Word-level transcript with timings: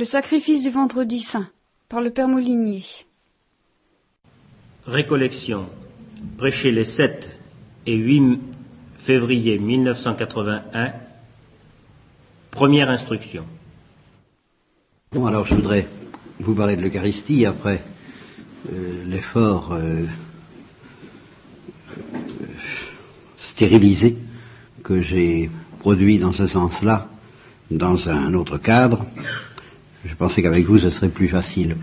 Le 0.00 0.06
sacrifice 0.06 0.62
du 0.62 0.70
vendredi 0.70 1.20
saint 1.20 1.50
par 1.90 2.00
le 2.00 2.08
Père 2.08 2.26
Molinier. 2.26 2.86
Récollection. 4.86 5.66
Prêché 6.38 6.72
les 6.72 6.86
7 6.86 7.28
et 7.84 7.96
8 7.96 8.40
février 9.00 9.58
1981. 9.58 10.94
Première 12.50 12.88
instruction. 12.88 13.44
Bon, 15.12 15.26
alors 15.26 15.44
je 15.44 15.54
voudrais 15.54 15.86
vous 16.38 16.54
parler 16.54 16.76
de 16.76 16.80
l'Eucharistie 16.80 17.44
après 17.44 17.84
euh, 18.72 19.04
l'effort 19.04 19.74
euh, 19.74 20.06
stérilisé 23.38 24.16
que 24.82 25.02
j'ai 25.02 25.50
produit 25.78 26.18
dans 26.18 26.32
ce 26.32 26.46
sens-là 26.46 27.10
dans 27.70 28.08
un 28.08 28.32
autre 28.32 28.56
cadre. 28.56 29.04
Je 30.04 30.14
pensais 30.14 30.42
qu'avec 30.42 30.64
vous 30.64 30.78
ce 30.78 30.90
serait 30.90 31.10
plus 31.10 31.28
facile. 31.28 31.76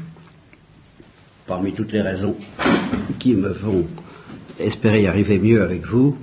Parmi 1.45 1.73
toutes 1.73 1.91
les 1.91 2.01
raisons 2.01 2.35
qui 3.19 3.35
me 3.35 3.53
font 3.53 3.85
espérer 4.59 5.03
y 5.03 5.07
arriver 5.07 5.37
mieux 5.37 5.61
avec 5.61 5.85
vous, 5.85 6.17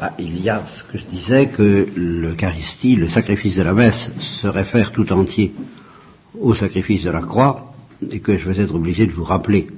bah, 0.00 0.12
il 0.18 0.42
y 0.42 0.48
a 0.48 0.66
ce 0.66 0.82
que 0.84 0.98
je 0.98 1.04
disais 1.04 1.48
que 1.48 1.86
l'Eucharistie, 1.94 2.96
le 2.96 3.08
sacrifice 3.08 3.56
de 3.56 3.62
la 3.62 3.74
messe, 3.74 4.10
se 4.18 4.46
réfère 4.46 4.92
tout 4.92 5.12
entier 5.12 5.54
au 6.40 6.54
sacrifice 6.54 7.02
de 7.02 7.10
la 7.10 7.22
croix 7.22 7.74
et 8.10 8.20
que 8.20 8.36
je 8.38 8.50
vais 8.50 8.62
être 8.62 8.74
obligé 8.74 9.06
de 9.06 9.12
vous 9.12 9.24
rappeler 9.24 9.68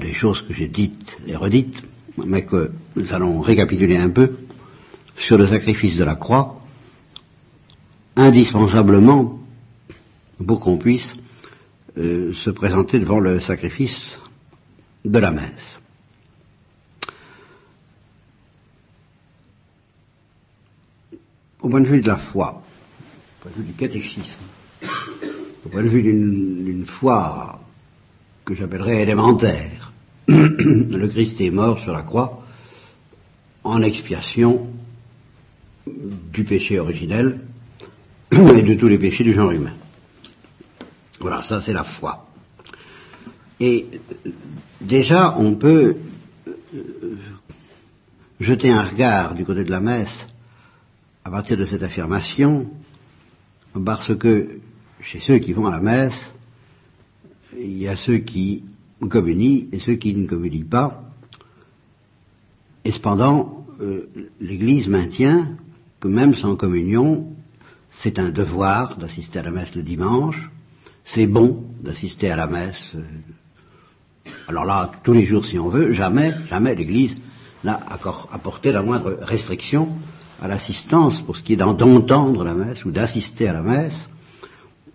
des 0.00 0.14
choses 0.14 0.42
que 0.42 0.54
j'ai 0.54 0.68
dites 0.68 1.16
et 1.26 1.36
redites, 1.36 1.82
mais 2.24 2.44
que 2.44 2.70
nous 2.96 3.12
allons 3.12 3.40
récapituler 3.40 3.98
un 3.98 4.08
peu 4.08 4.32
sur 5.18 5.36
le 5.36 5.46
sacrifice 5.46 5.96
de 5.96 6.04
la 6.04 6.14
croix, 6.14 6.60
indispensablement 8.16 9.35
pour 10.44 10.60
qu'on 10.60 10.78
puisse 10.78 11.10
euh, 11.96 12.32
se 12.34 12.50
présenter 12.50 12.98
devant 12.98 13.20
le 13.20 13.40
sacrifice 13.40 14.18
de 15.04 15.18
la 15.18 15.30
messe. 15.30 15.80
Au 21.62 21.68
point 21.68 21.80
de 21.80 21.88
vue 21.88 22.02
de 22.02 22.08
la 22.08 22.18
foi, 22.18 22.62
au 22.62 23.42
point 23.42 23.50
de 23.52 23.56
vue 23.56 23.72
du 23.72 23.72
catéchisme, 23.72 24.44
au 25.64 25.68
point 25.68 25.82
de 25.82 25.88
vue 25.88 26.02
d'une 26.02 26.86
foi 26.86 27.60
que 28.44 28.54
j'appellerais 28.54 29.02
élémentaire, 29.02 29.92
le 30.28 31.08
Christ 31.08 31.40
est 31.40 31.50
mort 31.50 31.78
sur 31.80 31.92
la 31.92 32.02
croix 32.02 32.44
en 33.64 33.82
expiation 33.82 34.72
du 35.86 36.44
péché 36.44 36.78
originel 36.78 37.40
et 38.32 38.62
de 38.62 38.74
tous 38.74 38.88
les 38.88 38.98
péchés 38.98 39.24
du 39.24 39.34
genre 39.34 39.50
humain. 39.50 39.74
Voilà, 41.26 41.42
ça 41.42 41.60
c'est 41.60 41.72
la 41.72 41.82
foi. 41.82 42.24
Et 43.58 43.86
déjà, 44.80 45.36
on 45.36 45.56
peut 45.56 45.96
euh, 46.46 47.16
jeter 48.38 48.70
un 48.70 48.84
regard 48.84 49.34
du 49.34 49.44
côté 49.44 49.64
de 49.64 49.70
la 49.72 49.80
messe 49.80 50.24
à 51.24 51.30
partir 51.32 51.56
de 51.56 51.66
cette 51.66 51.82
affirmation, 51.82 52.70
parce 53.84 54.16
que 54.16 54.60
chez 55.00 55.18
ceux 55.18 55.38
qui 55.38 55.52
vont 55.52 55.66
à 55.66 55.72
la 55.72 55.80
messe, 55.80 56.32
il 57.58 57.76
y 57.76 57.88
a 57.88 57.96
ceux 57.96 58.18
qui 58.18 58.62
communient 59.10 59.66
et 59.72 59.80
ceux 59.80 59.96
qui 59.96 60.14
ne 60.14 60.28
communient 60.28 60.70
pas. 60.70 61.10
Et 62.84 62.92
cependant, 62.92 63.66
euh, 63.80 64.08
l'Église 64.40 64.86
maintient 64.86 65.56
que 65.98 66.06
même 66.06 66.36
sans 66.36 66.54
communion, 66.54 67.34
c'est 67.90 68.20
un 68.20 68.30
devoir 68.30 68.96
d'assister 68.96 69.40
à 69.40 69.42
la 69.42 69.50
messe 69.50 69.74
le 69.74 69.82
dimanche, 69.82 70.50
c'est 71.06 71.26
bon 71.26 71.64
d'assister 71.82 72.30
à 72.30 72.36
la 72.36 72.46
messe. 72.46 72.96
Alors 74.48 74.64
là, 74.64 74.90
tous 75.04 75.12
les 75.12 75.26
jours 75.26 75.44
si 75.44 75.58
on 75.58 75.68
veut, 75.68 75.92
jamais, 75.92 76.34
jamais 76.48 76.74
l'Église 76.74 77.16
n'a 77.64 77.80
apporté 78.30 78.72
la 78.72 78.82
moindre 78.82 79.18
restriction 79.22 79.88
à 80.40 80.48
l'assistance 80.48 81.20
pour 81.22 81.36
ce 81.36 81.42
qui 81.42 81.54
est 81.54 81.56
d'entendre 81.56 82.44
la 82.44 82.54
messe 82.54 82.84
ou 82.84 82.90
d'assister 82.90 83.48
à 83.48 83.52
la 83.52 83.62
messe. 83.62 84.08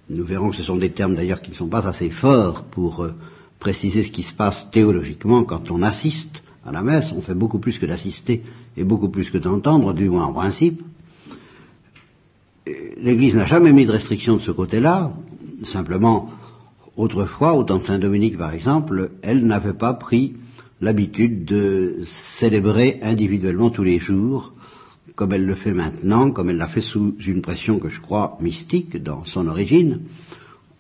Nous 0.10 0.26
verrons 0.26 0.50
que 0.50 0.58
ce 0.58 0.64
sont 0.64 0.78
des 0.78 0.92
termes 0.92 1.16
d'ailleurs 1.16 1.42
qui 1.42 1.52
ne 1.52 1.56
sont 1.56 1.70
pas 1.70 1.88
assez 1.88 2.10
forts 2.10 2.64
pour 2.66 3.04
euh, 3.04 3.14
préciser 3.60 4.04
ce 4.04 4.12
qui 4.12 4.24
se 4.24 4.34
passe 4.34 4.70
théologiquement 4.72 5.44
quand 5.44 5.72
on 5.72 5.82
assiste 5.82 6.42
à 6.66 6.72
la 6.72 6.82
messe. 6.82 7.12
On 7.16 7.22
fait 7.22 7.36
beaucoup 7.36 7.60
plus 7.60 7.80
que 7.80 7.86
d'assister 7.86 8.44
et 8.76 8.84
beaucoup 8.84 9.10
plus 9.10 9.30
que 9.30 9.38
d'entendre, 9.38 9.94
du 9.94 10.10
moins 10.10 10.26
en 10.26 10.34
principe. 10.34 10.82
L'Église 12.98 13.36
n'a 13.36 13.48
jamais 13.48 13.72
mis 13.72 13.86
de 13.86 13.92
restriction 13.92 14.36
de 14.36 14.42
ce 14.42 14.52
côté-là. 14.52 15.14
Simplement, 15.64 16.30
autrefois, 16.96 17.54
au 17.54 17.64
temps 17.64 17.78
de 17.78 17.84
Saint-Dominique 17.84 18.38
par 18.38 18.54
exemple, 18.54 19.12
elle 19.22 19.46
n'avait 19.46 19.74
pas 19.74 19.94
pris 19.94 20.34
l'habitude 20.82 21.46
de 21.46 22.04
célébrer 22.40 23.00
individuellement 23.02 23.70
tous 23.70 23.84
les 23.84 24.00
jours 24.00 24.54
comme 25.16 25.34
elle 25.34 25.46
le 25.46 25.56
fait 25.56 25.74
maintenant, 25.74 26.32
comme 26.32 26.50
elle 26.50 26.58
l'a 26.58 26.68
fait 26.68 26.82
sous 26.82 27.16
une 27.28 27.42
pression 27.42 27.80
que 27.80 27.90
je 27.90 28.00
crois 28.00 28.38
mystique 28.40 28.98
dans 28.98 29.26
son 29.26 29.48
origine, 29.48 30.02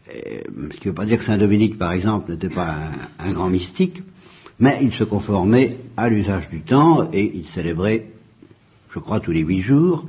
ce 0.07 0.77
qui 0.79 0.87
ne 0.87 0.91
veut 0.91 0.95
pas 0.95 1.05
dire 1.05 1.17
que 1.17 1.23
Saint 1.23 1.37
Dominique, 1.37 1.77
par 1.77 1.91
exemple, 1.91 2.31
n'était 2.31 2.49
pas 2.49 2.91
un, 3.19 3.31
grand 3.31 3.49
mystique, 3.49 4.01
mais 4.59 4.79
il 4.81 4.91
se 4.91 5.03
conformait 5.03 5.77
à 5.97 6.09
l'usage 6.09 6.49
du 6.49 6.61
temps 6.61 7.09
et 7.11 7.31
il 7.35 7.45
célébrait, 7.45 8.07
je 8.93 8.99
crois, 8.99 9.19
tous 9.19 9.31
les 9.31 9.41
huit 9.41 9.61
jours. 9.61 10.05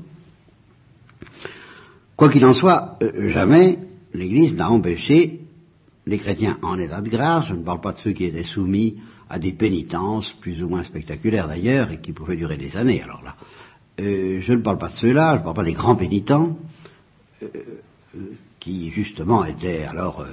Quoi 2.16 2.30
qu'il 2.30 2.44
en 2.44 2.52
soit, 2.52 2.98
euh, 3.02 3.28
jamais 3.28 3.78
l'Église 4.14 4.54
n'a 4.54 4.70
empêché 4.70 5.40
les 6.06 6.18
chrétiens 6.18 6.58
en 6.62 6.78
état 6.78 7.00
de 7.00 7.08
grâce, 7.08 7.46
je 7.46 7.54
ne 7.54 7.62
parle 7.62 7.80
pas 7.80 7.92
de 7.92 7.98
ceux 7.98 8.12
qui 8.12 8.24
étaient 8.24 8.44
soumis 8.44 8.96
à 9.28 9.38
des 9.38 9.52
pénitences 9.52 10.32
plus 10.40 10.62
ou 10.62 10.68
moins 10.68 10.82
spectaculaires 10.82 11.48
d'ailleurs 11.48 11.90
et 11.90 12.00
qui 12.00 12.12
pouvaient 12.12 12.36
durer 12.36 12.56
des 12.56 12.76
années. 12.76 13.02
Alors 13.02 13.22
là, 13.22 13.36
euh, 14.00 14.40
je 14.40 14.52
ne 14.52 14.62
parle 14.62 14.78
pas 14.78 14.88
de 14.88 14.96
ceux-là, 14.96 15.34
je 15.34 15.38
ne 15.38 15.44
parle 15.44 15.56
pas 15.56 15.64
des 15.64 15.72
grands 15.72 15.96
pénitents, 15.96 16.58
euh, 17.42 17.48
euh, 18.16 18.18
qui 18.58 18.90
justement 18.90 19.44
étaient 19.44 19.84
alors, 19.84 20.26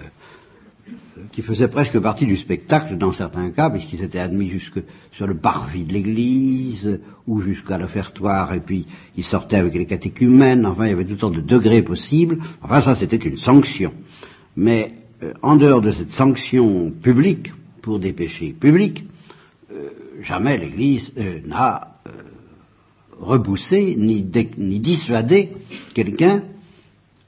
qui 1.32 1.42
faisaient 1.42 1.68
presque 1.68 2.00
partie 2.00 2.26
du 2.26 2.38
spectacle 2.38 2.98
dans 2.98 3.12
certains 3.12 3.50
cas, 3.52 3.70
puisqu'ils 3.70 4.04
étaient 4.04 4.20
admis 4.20 4.50
jusque 4.50 4.82
sur 5.12 5.28
le 5.28 5.38
parvis 5.38 5.84
de 5.84 5.94
l'église, 5.94 7.00
ou 7.28 7.42
jusqu'à 7.42 7.78
l'offertoire, 7.78 8.54
et 8.54 8.62
puis 8.62 8.86
ils 9.18 9.26
sortaient 9.26 9.58
avec 9.58 9.74
les 9.74 9.86
catéchumènes, 9.86 10.66
enfin 10.66 10.86
il 10.86 10.90
y 10.90 10.94
avait 10.94 11.06
toutes 11.06 11.20
sortes 11.20 11.36
de 11.36 11.42
degrés 11.42 11.82
possibles, 11.82 12.40
enfin 12.62 12.82
ça 12.82 12.96
c'était 12.96 13.18
une 13.18 13.38
sanction. 13.38 13.94
Mais 14.56 14.92
en 15.42 15.56
dehors 15.58 15.82
de 15.82 15.92
cette 15.92 16.12
sanction 16.12 16.92
publique, 16.92 17.52
pour 17.82 18.00
des 18.00 18.14
péchés 18.14 18.56
publics, 18.58 19.06
jamais 20.22 20.58
l'Église 20.58 21.14
n'a 21.46 21.96
repousser 23.20 23.96
ni, 23.98 24.24
dissuader 24.80 25.50
quelqu'un 25.94 26.44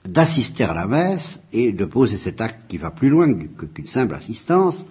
d'assister 0.05 0.63
à 0.63 0.73
la 0.73 0.87
messe 0.87 1.39
et 1.51 1.71
de 1.71 1.85
poser 1.85 2.17
cet 2.17 2.41
acte 2.41 2.67
qui 2.67 2.77
va 2.77 2.91
plus 2.91 3.09
loin 3.09 3.31
qu'une 3.73 3.87
simple 3.87 4.15
assistance 4.15 4.83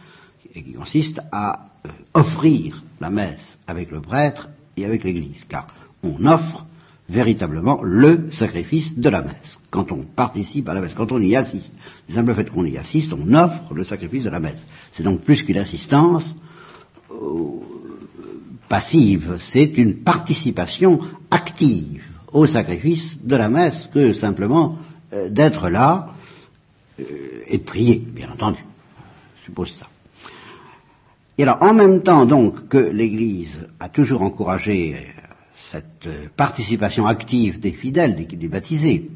et 0.54 0.62
qui 0.62 0.72
consiste 0.72 1.20
à 1.32 1.70
euh, 1.86 1.88
offrir 2.14 2.82
la 3.00 3.10
messe 3.10 3.58
avec 3.66 3.90
le 3.90 4.00
prêtre 4.00 4.48
et 4.76 4.84
avec 4.84 5.04
l'Église, 5.04 5.44
car 5.48 5.66
on 6.02 6.24
offre 6.26 6.66
véritablement 7.08 7.82
le 7.82 8.30
sacrifice 8.30 8.96
de 8.96 9.08
la 9.08 9.22
messe. 9.22 9.58
Quand 9.70 9.90
on 9.90 10.04
participe 10.04 10.68
à 10.68 10.74
la 10.74 10.80
messe, 10.80 10.94
quand 10.94 11.10
on 11.10 11.20
y 11.20 11.34
assiste, 11.34 11.72
du 12.08 12.14
simple 12.14 12.34
fait 12.34 12.50
qu'on 12.50 12.64
y 12.64 12.76
assiste, 12.76 13.12
on 13.12 13.34
offre 13.34 13.74
le 13.74 13.84
sacrifice 13.84 14.24
de 14.24 14.30
la 14.30 14.38
messe. 14.38 14.64
C'est 14.92 15.02
donc 15.02 15.22
plus 15.22 15.42
qu'une 15.42 15.58
assistance, 15.58 16.32
passive, 18.68 19.38
c'est 19.40 19.76
une 19.76 20.04
participation 20.04 21.00
active 21.30 22.04
au 22.32 22.46
sacrifice 22.46 23.18
de 23.22 23.34
la 23.34 23.48
messe 23.48 23.88
que 23.92 24.12
simplement 24.12 24.76
euh, 24.76 24.89
d'être 25.12 25.68
là 25.68 26.10
euh, 27.00 27.42
et 27.46 27.58
de 27.58 27.64
prier, 27.64 27.96
bien 27.98 28.30
entendu. 28.30 28.64
Je 29.40 29.44
suppose 29.46 29.72
ça. 29.78 29.86
Et 31.38 31.42
alors, 31.42 31.62
en 31.62 31.72
même 31.72 32.02
temps 32.02 32.26
donc 32.26 32.68
que 32.68 32.78
l'Église 32.78 33.66
a 33.78 33.88
toujours 33.88 34.22
encouragé 34.22 34.94
euh, 34.94 35.20
cette 35.70 36.08
participation 36.36 37.06
active 37.06 37.60
des 37.60 37.72
fidèles, 37.72 38.26
des, 38.26 38.48
baptisés, 38.48 39.10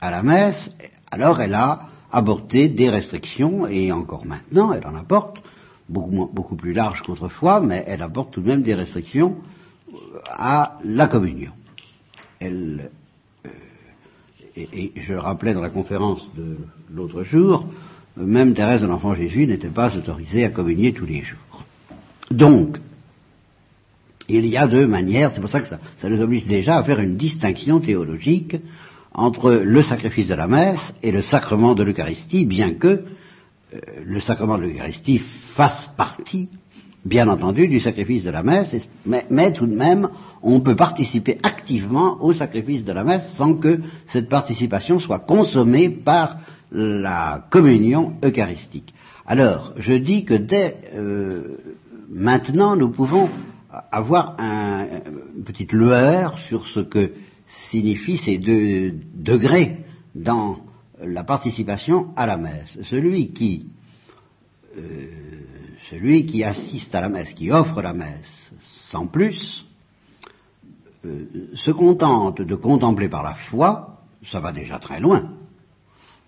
à 0.00 0.10
la 0.10 0.22
messe, 0.22 0.70
alors 1.10 1.40
elle 1.40 1.54
a 1.54 1.88
aborté 2.10 2.68
des 2.68 2.90
restrictions, 2.90 3.66
et 3.66 3.92
encore 3.92 4.26
maintenant, 4.26 4.72
elle 4.72 4.86
en 4.86 4.94
apporte, 4.94 5.42
beaucoup, 5.88 6.56
plus 6.56 6.72
large 6.72 7.02
qu'autrefois, 7.02 7.60
mais 7.60 7.84
elle 7.86 8.02
apporte 8.02 8.32
tout 8.32 8.40
de 8.40 8.48
même 8.48 8.62
des 8.62 8.74
restrictions 8.74 9.36
euh, 9.88 10.18
à 10.26 10.78
la 10.84 11.08
communion. 11.08 11.52
Elle, 12.40 12.90
euh, 14.56 14.64
et, 14.72 14.92
je 14.96 15.14
rappelais 15.14 15.54
dans 15.54 15.62
la 15.62 15.70
conférence 15.70 16.26
de 16.36 16.56
l'autre 16.92 17.22
jour, 17.24 17.66
même 18.16 18.54
Thérèse 18.54 18.82
de 18.82 18.86
l'Enfant 18.86 19.14
Jésus 19.14 19.46
n'était 19.46 19.68
pas 19.68 19.96
autorisée 19.96 20.44
à 20.44 20.50
communier 20.50 20.92
tous 20.92 21.06
les 21.06 21.22
jours. 21.22 21.64
Donc, 22.30 22.78
il 24.28 24.46
y 24.46 24.56
a 24.56 24.66
deux 24.66 24.86
manières, 24.86 25.32
c'est 25.32 25.40
pour 25.40 25.50
ça 25.50 25.60
que 25.60 25.68
ça, 25.68 25.78
ça, 25.98 26.08
nous 26.08 26.20
oblige 26.20 26.46
déjà 26.46 26.78
à 26.78 26.84
faire 26.84 27.00
une 27.00 27.16
distinction 27.16 27.80
théologique 27.80 28.56
entre 29.14 29.52
le 29.52 29.82
sacrifice 29.82 30.28
de 30.28 30.34
la 30.34 30.46
messe 30.46 30.94
et 31.02 31.12
le 31.12 31.22
sacrement 31.22 31.74
de 31.74 31.82
l'Eucharistie, 31.82 32.46
bien 32.46 32.74
que 32.74 33.04
euh, 33.74 33.80
le 34.04 34.20
sacrement 34.20 34.58
de 34.58 34.62
l'Eucharistie 34.62 35.20
fasse 35.54 35.90
partie, 35.96 36.48
bien 37.04 37.28
entendu, 37.28 37.68
du 37.68 37.80
sacrifice 37.80 38.24
de 38.24 38.30
la 38.30 38.42
messe, 38.42 38.76
mais, 39.06 39.52
tout 39.52 39.66
de 39.66 39.74
même, 39.74 40.08
on 40.42 40.60
peut 40.60 40.76
participer 40.76 41.38
activement 41.42 42.22
au 42.22 42.32
sacrifice 42.32 42.84
de 42.84 42.92
la 42.92 43.04
messe 43.04 43.34
sans 43.36 43.54
que 43.54 43.80
cette 44.06 44.28
participation 44.28 44.98
soit 44.98 45.20
consommée 45.20 45.88
par 45.90 46.38
la 46.70 47.44
communion 47.50 48.14
eucharistique. 48.24 48.94
Alors, 49.26 49.72
je 49.76 49.92
dis 49.94 50.24
que 50.24 50.34
dès 50.34 50.76
euh, 50.94 51.58
maintenant, 52.08 52.76
nous 52.76 52.90
pouvons 52.90 53.28
avoir 53.90 54.36
un, 54.38 54.86
une 55.36 55.44
petite 55.44 55.72
lueur 55.72 56.38
sur 56.48 56.66
ce 56.66 56.80
que 56.80 57.12
signifient 57.70 58.18
ces 58.18 58.38
deux 58.38 58.94
degrés 59.14 59.78
dans 60.14 60.58
la 61.02 61.24
participation 61.24 62.08
à 62.16 62.26
la 62.26 62.36
messe. 62.36 62.78
Celui 62.82 63.32
qui, 63.32 63.66
euh, 64.76 65.06
celui 65.90 66.26
qui 66.26 66.44
assiste 66.44 66.94
à 66.94 67.00
la 67.00 67.08
messe, 67.08 67.32
qui 67.34 67.50
offre 67.50 67.82
la 67.82 67.92
messe. 67.92 68.52
Sans 68.88 69.06
plus, 69.06 69.66
euh, 71.04 71.50
se 71.54 71.70
contente 71.70 72.42
de 72.42 72.54
contempler 72.54 73.08
par 73.08 73.22
la 73.22 73.34
foi, 73.34 74.00
ça 74.24 74.40
va 74.40 74.52
déjà 74.52 74.78
très 74.78 75.00
loin, 75.00 75.30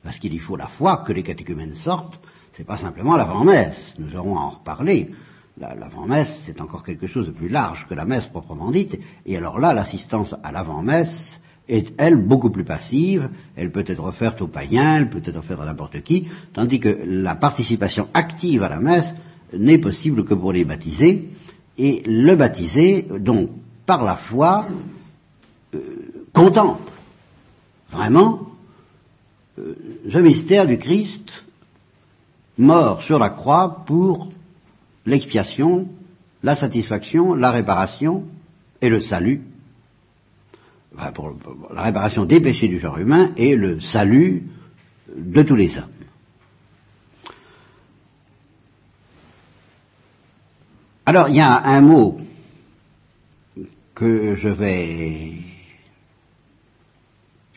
parce 0.03 0.19
qu'il 0.19 0.35
y 0.35 0.39
faut 0.39 0.57
la 0.57 0.67
foi 0.67 1.05
que 1.07 1.13
les 1.13 1.23
catéchumènes 1.23 1.77
sortent, 1.77 2.19
c'est 2.55 2.65
pas 2.65 2.77
simplement 2.77 3.17
l'avant-messe, 3.17 3.95
nous 3.99 4.15
aurons 4.17 4.39
à 4.39 4.43
en 4.43 4.51
reparler. 4.51 5.11
L'avant-messe, 5.57 6.43
c'est 6.45 6.61
encore 6.61 6.83
quelque 6.83 7.07
chose 7.07 7.27
de 7.27 7.33
plus 7.33 7.49
large 7.49 7.87
que 7.89 7.95
la 7.95 8.05
messe 8.05 8.27
proprement 8.27 8.73
dite, 8.73 8.99
et 9.25 9.37
alors 9.37 9.61
là, 9.61 9.73
l'assistance 9.73 10.35
à 10.43 10.51
l'avant-messe 10.51 11.39
est, 11.69 11.95
elle, 11.97 12.17
beaucoup 12.17 12.51
plus 12.51 12.65
passive, 12.65 13.31
elle 13.55 13.71
peut 13.71 13.85
être 13.87 14.03
offerte 14.03 14.43
aux 14.43 14.49
païens, 14.49 14.97
elle 14.97 15.11
peut 15.11 15.23
être 15.25 15.37
offerte 15.37 15.61
à 15.61 15.65
n'importe 15.65 16.01
qui, 16.03 16.29
tandis 16.53 16.81
que 16.81 16.99
la 17.05 17.37
participation 17.37 18.09
active 18.13 18.65
à 18.65 18.69
la 18.69 18.81
messe 18.81 19.15
n'est 19.59 19.79
possible 19.79 20.25
que 20.25 20.35
pour 20.35 20.53
les 20.53 20.65
baptisés, 20.65 21.29
et 21.77 22.03
le 22.07 22.35
baptisé, 22.37 23.07
donc, 23.19 23.51
par 23.87 24.05
la 24.05 24.17
foi, 24.17 24.69
euh, 25.75 25.81
contemple 26.33 26.91
vraiment 27.91 28.41
euh, 29.59 29.75
ce 30.11 30.19
mystère 30.19 30.67
du 30.67 30.79
Christ 30.79 31.45
mort 32.59 33.03
sur 33.03 33.19
la 33.19 33.31
croix 33.31 33.85
pour 33.87 34.31
l'expiation, 35.07 35.89
la 36.43 36.57
satisfaction, 36.57 37.35
la 37.35 37.51
réparation 37.51 38.25
et 38.81 38.89
le 38.89 39.01
salut, 39.01 39.43
enfin 40.97 41.13
pour, 41.13 41.35
la 41.73 41.83
réparation 41.83 42.25
des 42.25 42.41
péchés 42.41 42.69
du 42.69 42.79
genre 42.79 42.99
humain 42.99 43.33
et 43.37 43.57
le 43.57 43.81
salut 43.81 44.45
de 45.17 45.43
tous 45.43 45.57
les 45.57 45.77
hommes. 45.77 45.94
Alors 51.07 51.29
il 51.29 51.37
y 51.37 51.41
a 51.41 51.63
un 51.65 51.81
mot 51.83 52.17
que 53.95 54.37
je 54.37 54.49
vais 54.49 55.33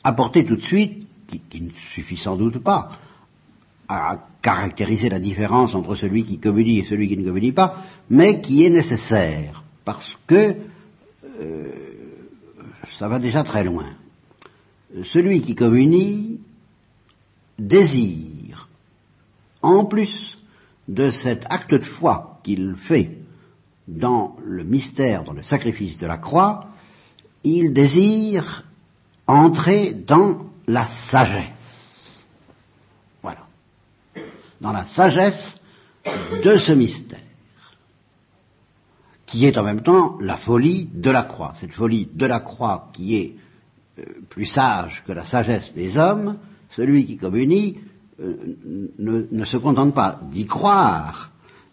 apporter 0.03 0.45
tout 0.45 0.57
de 0.57 0.61
suite, 0.61 1.07
qui, 1.49 1.61
ne 1.61 1.71
suffit 1.93 2.17
sans 2.17 2.35
doute 2.35 2.59
pas, 2.59 2.89
à 3.87 4.19
caractériser 4.41 5.09
la 5.09 5.19
différence 5.19 5.75
entre 5.75 5.95
celui 5.95 6.23
qui 6.23 6.39
communie 6.39 6.79
et 6.79 6.85
celui 6.85 7.07
qui 7.07 7.17
ne 7.17 7.25
communie 7.25 7.51
pas, 7.51 7.83
mais 8.09 8.41
qui 8.41 8.65
est 8.65 8.69
nécessaire, 8.69 9.63
parce 9.83 10.15
que 10.25 10.55
euh, 11.41 11.71
ça 12.99 13.07
va 13.07 13.19
déjà 13.19 13.43
très 13.43 13.63
loin. 13.63 13.93
Celui 15.03 15.41
qui 15.41 15.55
communie 15.55 16.39
désire, 17.57 18.69
en 19.61 19.85
plus 19.85 20.37
de 20.87 21.11
cet 21.11 21.45
acte 21.49 21.73
de 21.73 21.83
foi 21.83 22.39
qu'il 22.43 22.75
fait 22.75 23.16
dans 23.87 24.35
le 24.43 24.63
mystère, 24.63 25.23
dans 25.23 25.33
le 25.33 25.43
sacrifice 25.43 25.97
de 25.97 26.07
la 26.07 26.17
croix, 26.17 26.67
il 27.43 27.73
désire 27.73 28.63
entrer 29.27 29.93
dans 29.93 30.47
la 30.67 30.85
sagesse 30.85 31.57
dans 34.61 34.71
la 34.71 34.85
sagesse 34.85 35.59
de 36.43 36.57
ce 36.57 36.71
mystère, 36.71 37.19
qui 39.25 39.45
est 39.45 39.57
en 39.57 39.63
même 39.63 39.81
temps 39.81 40.17
la 40.19 40.37
folie 40.37 40.89
de 40.93 41.11
la 41.11 41.23
croix. 41.23 41.53
Cette 41.59 41.73
folie 41.73 42.07
de 42.13 42.25
la 42.25 42.39
croix 42.39 42.89
qui 42.93 43.15
est 43.15 43.35
euh, 43.99 44.03
plus 44.29 44.45
sage 44.45 45.03
que 45.05 45.11
la 45.11 45.25
sagesse 45.25 45.73
des 45.73 45.97
hommes, 45.97 46.37
celui 46.75 47.05
qui 47.05 47.17
communie 47.17 47.79
euh, 48.19 48.55
ne, 48.99 49.45
se 49.45 49.57
contente 49.57 49.93
pas 49.93 50.19
d'y 50.31 50.45
croire 50.45 51.31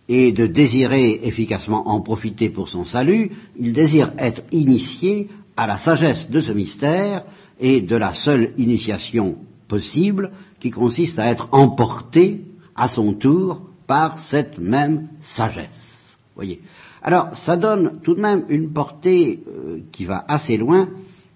et 0.09 0.33
de 0.33 0.47
désirer 0.47 1.21
efficacement 1.23 1.89
en 1.89 2.01
profiter 2.01 2.51
pour 2.51 2.69
son 2.69 2.85
salut, 2.85 3.31
il 3.59 3.73
désire 3.73 4.13
être 4.19 4.43
initié 4.53 5.29
à 5.57 5.67
la 5.67 5.79
sagesse 5.79 6.29
de 6.31 6.41
ce 6.41 6.53
mystère 6.53 7.25
et 7.59 7.81
de 7.81 7.97
la 7.97 8.15
seule 8.15 8.53
initiation 8.59 9.37
possible 9.69 10.33
qui 10.61 10.71
consiste 10.71 11.19
à 11.19 11.31
être 11.31 11.49
emporté 11.53 12.43
à 12.75 12.89
son 12.89 13.15
tour 13.15 13.63
par 13.87 14.21
cette 14.21 14.59
même 14.59 15.09
sagesse. 15.21 16.17
Voyez. 16.35 16.61
Alors, 17.03 17.35
ça 17.37 17.57
donne 17.57 18.01
tout 18.03 18.15
de 18.15 18.21
même 18.21 18.45
une 18.49 18.73
portée 18.73 19.41
euh, 19.47 19.81
qui 19.93 20.05
va 20.05 20.25
assez 20.27 20.57
loin 20.57 20.89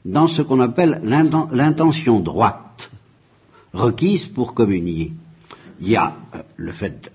dans 0.04 0.26
ce 0.26 0.42
qu'on 0.42 0.60
appelle 0.60 1.00
l'intention 1.02 2.20
droite 2.20 2.90
requise 3.72 4.26
pour 4.26 4.54
communier. 4.54 5.12
Il 5.80 5.88
y 5.88 5.96
a 5.96 6.16
euh, 6.34 6.42
le 6.56 6.72
fait 6.72 7.12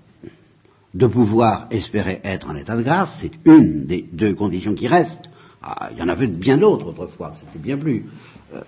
de 0.94 1.06
pouvoir 1.06 1.66
espérer 1.70 2.20
être 2.22 2.48
en 2.48 2.56
état 2.56 2.76
de 2.76 2.82
grâce, 2.82 3.18
c'est 3.20 3.32
une 3.44 3.84
des 3.84 4.06
deux 4.12 4.34
conditions 4.34 4.74
qui 4.74 4.86
restent. 4.86 5.28
Ah, 5.60 5.90
il 5.92 5.98
y 5.98 6.02
en 6.02 6.08
avait 6.08 6.28
bien 6.28 6.56
d'autres 6.58 6.88
autrefois, 6.88 7.32
c'était 7.40 7.58
bien 7.58 7.76
plus. 7.76 8.04
Euh, 8.54 8.60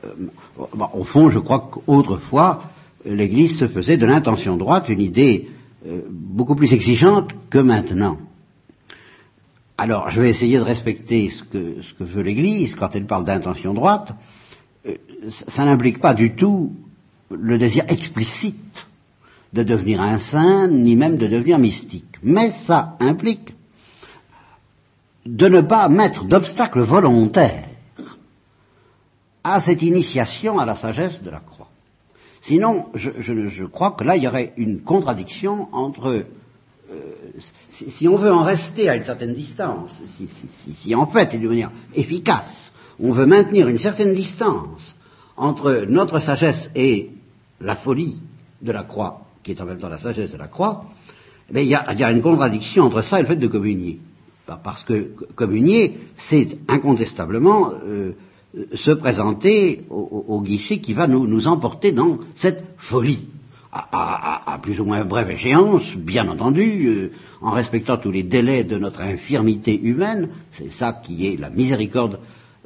bon, 0.74 0.88
au 0.94 1.04
fond, 1.04 1.30
je 1.30 1.38
crois 1.38 1.70
qu'autrefois, 1.70 2.64
l'Église 3.04 3.58
se 3.58 3.68
faisait 3.68 3.96
de 3.96 4.06
l'intention 4.06 4.56
droite 4.56 4.88
une 4.88 5.00
idée 5.00 5.48
euh, 5.86 6.00
beaucoup 6.10 6.56
plus 6.56 6.72
exigeante 6.72 7.30
que 7.50 7.58
maintenant. 7.58 8.18
Alors, 9.78 10.08
je 10.10 10.20
vais 10.22 10.30
essayer 10.30 10.56
de 10.56 10.62
respecter 10.62 11.30
ce 11.30 11.44
que, 11.44 11.82
ce 11.82 12.02
veut 12.02 12.22
l'Église 12.22 12.74
quand 12.74 12.96
elle 12.96 13.06
parle 13.06 13.24
d'intention 13.24 13.74
droite. 13.74 14.12
Euh, 14.86 14.94
ça 15.48 15.64
n'implique 15.64 16.00
pas 16.00 16.14
du 16.14 16.34
tout 16.34 16.72
le 17.30 17.58
désir 17.58 17.84
explicite 17.88 18.86
de 19.56 19.62
devenir 19.62 20.02
un 20.02 20.18
saint, 20.18 20.68
ni 20.68 20.94
même 20.94 21.16
de 21.16 21.26
devenir 21.26 21.58
mystique. 21.58 22.14
Mais 22.22 22.50
ça 22.66 22.96
implique 23.00 23.54
de 25.24 25.48
ne 25.48 25.62
pas 25.62 25.88
mettre 25.88 26.24
d'obstacle 26.24 26.80
volontaire 26.80 27.64
à 29.42 29.60
cette 29.60 29.82
initiation 29.82 30.58
à 30.58 30.66
la 30.66 30.76
sagesse 30.76 31.22
de 31.22 31.30
la 31.30 31.40
croix. 31.40 31.68
Sinon, 32.42 32.86
je, 32.94 33.64
crois 33.64 33.92
que 33.92 34.04
là, 34.04 34.16
il 34.16 34.22
y 34.22 34.28
aurait 34.28 34.52
une 34.56 34.82
contradiction 34.82 35.68
entre... 35.72 36.24
Euh, 36.92 37.00
si, 37.70 38.06
on 38.06 38.16
veut 38.16 38.32
en 38.32 38.42
rester 38.42 38.88
à 38.88 38.94
une 38.94 39.04
certaine 39.04 39.34
distance, 39.34 40.00
si, 40.74 40.94
en 40.94 41.06
fait, 41.06 41.34
et 41.34 41.38
de 41.38 41.48
manière 41.48 41.72
efficace, 41.94 42.72
on 43.00 43.10
veut 43.12 43.26
maintenir 43.26 43.66
une 43.68 43.78
certaine 43.78 44.14
distance 44.14 44.94
entre 45.36 45.86
notre 45.88 46.20
sagesse 46.20 46.70
et 46.76 47.10
la 47.60 47.74
folie 47.76 48.20
de 48.62 48.70
la 48.70 48.84
croix, 48.84 49.25
qui 49.46 49.52
est 49.52 49.60
en 49.60 49.64
même 49.64 49.78
temps 49.78 49.88
la 49.88 50.00
sagesse 50.00 50.32
de 50.32 50.36
la 50.36 50.48
croix, 50.48 50.86
eh 51.54 51.62
il 51.62 51.68
y, 51.68 51.74
a 51.76 52.10
une 52.10 52.20
contradiction 52.20 52.82
entre 52.82 53.02
ça 53.02 53.20
et 53.20 53.22
le 53.22 53.28
fait 53.28 53.36
de 53.36 53.46
communier. 53.46 54.00
Parce 54.64 54.82
que 54.82 55.12
communier, 55.36 55.98
c'est 56.16 56.58
incontestablement 56.66 57.70
euh, 57.84 58.14
se 58.74 58.90
présenter 58.90 59.84
au, 59.88 60.42
guichet 60.42 60.78
qui 60.78 60.94
va 60.94 61.06
nous, 61.06 61.46
emporter 61.46 61.92
dans 61.92 62.18
cette 62.34 62.64
folie. 62.78 63.28
À, 63.72 63.86
à, 63.92 64.54
à, 64.54 64.58
plus 64.58 64.80
ou 64.80 64.84
moins 64.84 65.04
brève 65.04 65.30
échéance, 65.30 65.84
bien 65.96 66.26
entendu, 66.28 66.88
euh, 66.88 67.10
en 67.40 67.50
respectant 67.50 67.98
tous 67.98 68.10
les 68.10 68.22
délais 68.22 68.64
de 68.64 68.78
notre 68.78 69.02
infirmité 69.02 69.78
humaine, 69.80 70.30
c'est 70.52 70.70
ça 70.70 70.92
qui 71.04 71.26
est 71.26 71.38
la 71.38 71.50
miséricorde, 71.50 72.18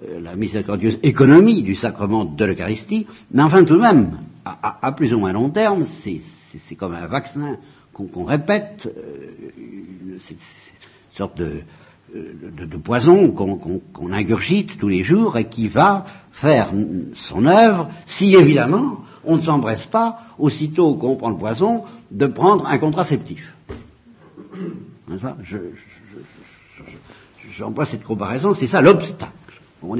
euh, 0.08 0.20
la 0.20 0.37
miséricordieuse 0.37 0.99
économie 1.02 1.62
du 1.62 1.75
sacrement 1.75 2.25
de 2.25 2.44
l'Eucharistie, 2.44 3.06
mais 3.32 3.42
enfin 3.42 3.64
tout 3.64 3.75
de 3.75 3.80
même, 3.80 4.18
à, 4.44 4.92
plus 4.92 5.12
ou 5.12 5.18
moins 5.18 5.32
long 5.32 5.50
terme, 5.50 5.84
c'est 5.87 6.20
comme 6.76 6.95
un 6.95 7.07
vaccin 7.07 7.57
qu'on 7.92 8.07
qu 8.07 8.23
répète, 8.23 8.87
euh, 8.87 10.19
c'est 10.21 10.35
une 10.35 11.16
sorte 11.16 11.37
de, 11.38 11.62
de 12.14 12.76
poison 12.76 13.30
qu'on 13.30 13.59
qu 13.59 14.12
ingurgite 14.12 14.78
tous 14.78 14.88
les 14.88 15.04
jours 15.04 15.37
et 15.37 15.49
qui 15.49 15.69
va 15.69 16.04
faire 16.33 16.73
son 17.14 17.47
œuvre 17.47 17.88
si 18.07 18.35
évidemment 18.35 18.99
on 19.25 19.37
ne 19.37 19.42
s'empresse 19.42 19.87
pas, 19.87 20.21
aussitôt 20.38 20.95
qu'on 20.95 21.16
prend 21.16 21.30
le 21.30 21.37
poison, 21.37 21.85
de 22.11 22.26
prendre 22.26 22.66
un 22.66 22.78
contraceptif. 22.78 23.54
J'emploie 27.52 27.85
cette 27.85 28.04
comparaison, 28.04 28.54
c'est 28.54 28.66
ça 28.66 28.80
l'obstacle. 28.80 29.33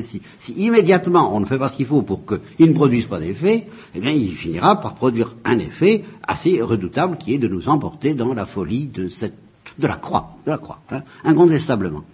Si, 0.02 0.52
immédiatement 0.52 1.34
on 1.34 1.40
ne 1.40 1.46
fait 1.46 1.58
pas 1.58 1.70
ce 1.70 1.76
qu'il 1.76 1.87
faut 1.87 2.02
pour 2.02 2.25
qu'il 2.26 2.68
ne 2.68 2.75
produise 2.75 3.06
pas 3.06 3.18
d'effet, 3.18 3.66
eh 3.94 4.00
bien 4.00 4.10
il 4.10 4.34
finira 4.34 4.80
par 4.80 4.94
produire 4.94 5.34
un 5.44 5.58
effet 5.58 6.04
assez 6.26 6.60
redoutable 6.60 7.16
qui 7.16 7.34
est 7.34 7.38
de 7.38 7.49
nous 7.49 7.68
emporter 7.68 8.14
dans 8.14 8.34
la 8.34 8.46
folie 8.46 8.88
de, 8.88 9.08
cette, 9.08 9.37
de 9.78 9.87
la 9.87 9.96
croix, 9.96 10.37
de 10.44 10.50
la 10.50 10.58
croix, 10.58 10.80
hein, 10.90 11.02
incontestablement. 11.25 12.04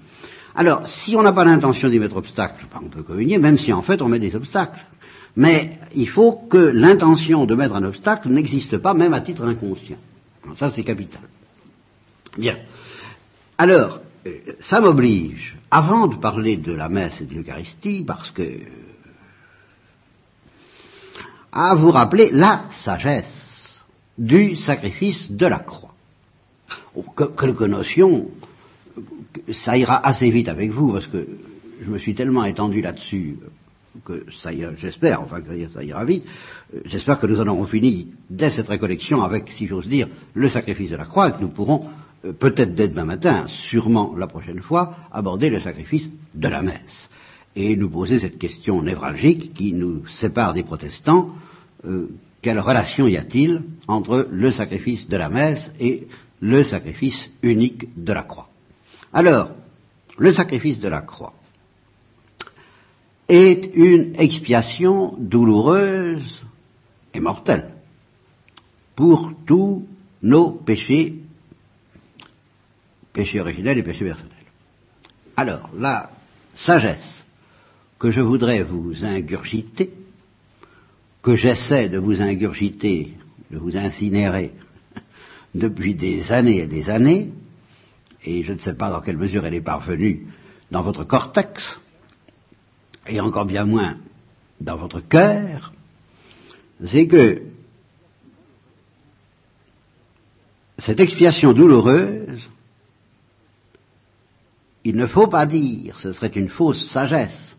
Alors, 0.54 0.88
si 0.88 1.14
on 1.16 1.22
n'a 1.22 1.32
pas 1.32 1.44
l'intention 1.44 1.88
d'y 1.88 1.98
mettre 1.98 2.16
obstacle, 2.16 2.66
ben, 2.72 2.80
on 2.84 2.88
peut 2.88 3.02
communier, 3.02 3.38
même 3.38 3.58
si 3.58 3.72
en 3.72 3.82
fait 3.82 4.00
on 4.00 4.08
met 4.08 4.18
des 4.18 4.34
obstacles. 4.34 4.80
Mais 5.36 5.78
il 5.94 6.08
faut 6.08 6.32
que 6.48 6.56
l'intention 6.56 7.44
de 7.44 7.54
mettre 7.54 7.74
un 7.74 7.84
obstacle 7.84 8.30
n'existe 8.30 8.78
pas, 8.78 8.94
même 8.94 9.12
à 9.12 9.20
titre 9.20 9.44
inconscient. 9.44 9.98
Ça, 10.56 10.70
c'est 10.70 10.82
capital. 10.82 11.20
Bien. 12.38 12.56
Alors, 13.58 14.00
ça 14.60 14.80
m'oblige, 14.80 15.56
avant 15.70 16.06
de 16.06 16.16
parler 16.16 16.56
de 16.56 16.72
la 16.72 16.88
messe 16.88 17.20
et 17.20 17.24
de 17.24 17.34
l'Eucharistie, 17.34 18.04
parce 18.06 18.30
que 18.30 18.60
à 21.52 21.74
vous 21.74 21.90
rappeler 21.90 22.30
la 22.32 22.66
sagesse 22.70 23.74
du 24.18 24.56
sacrifice 24.56 25.30
de 25.30 25.46
la 25.46 25.58
croix. 25.58 25.94
Oh, 26.94 27.04
quelques 27.38 27.62
notions, 27.62 28.28
ça 29.52 29.76
ira 29.76 30.06
assez 30.06 30.30
vite 30.30 30.48
avec 30.48 30.70
vous, 30.70 30.92
parce 30.92 31.06
que 31.06 31.26
je 31.82 31.90
me 31.90 31.98
suis 31.98 32.14
tellement 32.14 32.44
étendu 32.44 32.80
là-dessus 32.80 33.38
que 34.04 34.26
ça 34.42 34.52
ira, 34.52 34.72
j'espère, 34.76 35.22
enfin 35.22 35.40
que 35.40 35.68
ça 35.68 35.82
ira 35.82 36.04
vite, 36.04 36.24
j'espère 36.84 37.18
que 37.18 37.26
nous 37.26 37.40
en 37.40 37.46
aurons 37.46 37.64
fini 37.64 38.08
dès 38.28 38.50
cette 38.50 38.68
récollection 38.68 39.22
avec, 39.22 39.48
si 39.50 39.66
j'ose 39.66 39.86
dire, 39.86 40.08
le 40.34 40.48
sacrifice 40.50 40.90
de 40.90 40.96
la 40.96 41.06
croix 41.06 41.30
et 41.30 41.32
que 41.32 41.40
nous 41.40 41.48
pourrons 41.48 41.86
peut-être 42.32 42.74
dès 42.74 42.88
demain 42.88 43.04
matin, 43.04 43.46
sûrement 43.48 44.14
la 44.16 44.26
prochaine 44.26 44.60
fois, 44.60 44.94
aborder 45.12 45.50
le 45.50 45.60
sacrifice 45.60 46.08
de 46.34 46.48
la 46.48 46.62
messe 46.62 47.08
et 47.54 47.76
nous 47.76 47.90
poser 47.90 48.20
cette 48.20 48.38
question 48.38 48.82
névralgique 48.82 49.54
qui 49.54 49.72
nous 49.72 50.06
sépare 50.08 50.52
des 50.52 50.62
protestants. 50.62 51.30
Euh, 51.84 52.08
quelle 52.42 52.60
relation 52.60 53.06
y 53.06 53.16
a-t-il 53.16 53.62
entre 53.88 54.28
le 54.30 54.52
sacrifice 54.52 55.08
de 55.08 55.16
la 55.16 55.28
messe 55.28 55.70
et 55.80 56.06
le 56.40 56.64
sacrifice 56.64 57.30
unique 57.42 57.88
de 57.96 58.12
la 58.12 58.22
croix? 58.22 58.48
Alors, 59.12 59.52
le 60.18 60.32
sacrifice 60.32 60.78
de 60.80 60.88
la 60.88 61.00
croix 61.00 61.34
est 63.28 63.74
une 63.74 64.14
expiation 64.16 65.16
douloureuse 65.18 66.42
et 67.12 67.20
mortelle 67.20 67.70
pour 68.94 69.32
tous 69.46 69.86
nos 70.22 70.50
péchés 70.50 71.25
péché 73.16 73.40
originel 73.40 73.78
et 73.78 73.82
péché 73.82 74.04
personnel. 74.04 74.44
Alors, 75.36 75.70
la 75.74 76.10
sagesse 76.54 77.24
que 77.98 78.10
je 78.10 78.20
voudrais 78.20 78.62
vous 78.62 79.06
ingurgiter, 79.06 79.90
que 81.22 81.34
j'essaie 81.34 81.88
de 81.88 81.96
vous 81.98 82.20
ingurgiter, 82.20 83.14
de 83.50 83.56
vous 83.56 83.74
incinérer 83.74 84.52
depuis 85.54 85.94
des 85.94 86.30
années 86.30 86.58
et 86.58 86.66
des 86.66 86.90
années, 86.90 87.32
et 88.22 88.42
je 88.42 88.52
ne 88.52 88.58
sais 88.58 88.74
pas 88.74 88.90
dans 88.90 89.00
quelle 89.00 89.16
mesure 89.16 89.46
elle 89.46 89.54
est 89.54 89.62
parvenue 89.62 90.26
dans 90.70 90.82
votre 90.82 91.04
cortex, 91.04 91.80
et 93.08 93.18
encore 93.18 93.46
bien 93.46 93.64
moins 93.64 93.96
dans 94.60 94.76
votre 94.76 95.00
cœur, 95.00 95.72
c'est 96.84 97.06
que 97.06 97.40
cette 100.78 101.00
expiation 101.00 101.54
douloureuse 101.54 102.46
il 104.88 104.94
ne 104.94 105.08
faut 105.08 105.26
pas 105.26 105.46
dire, 105.46 105.98
ce 105.98 106.12
serait 106.12 106.28
une 106.28 106.48
fausse 106.48 106.86
sagesse. 106.90 107.56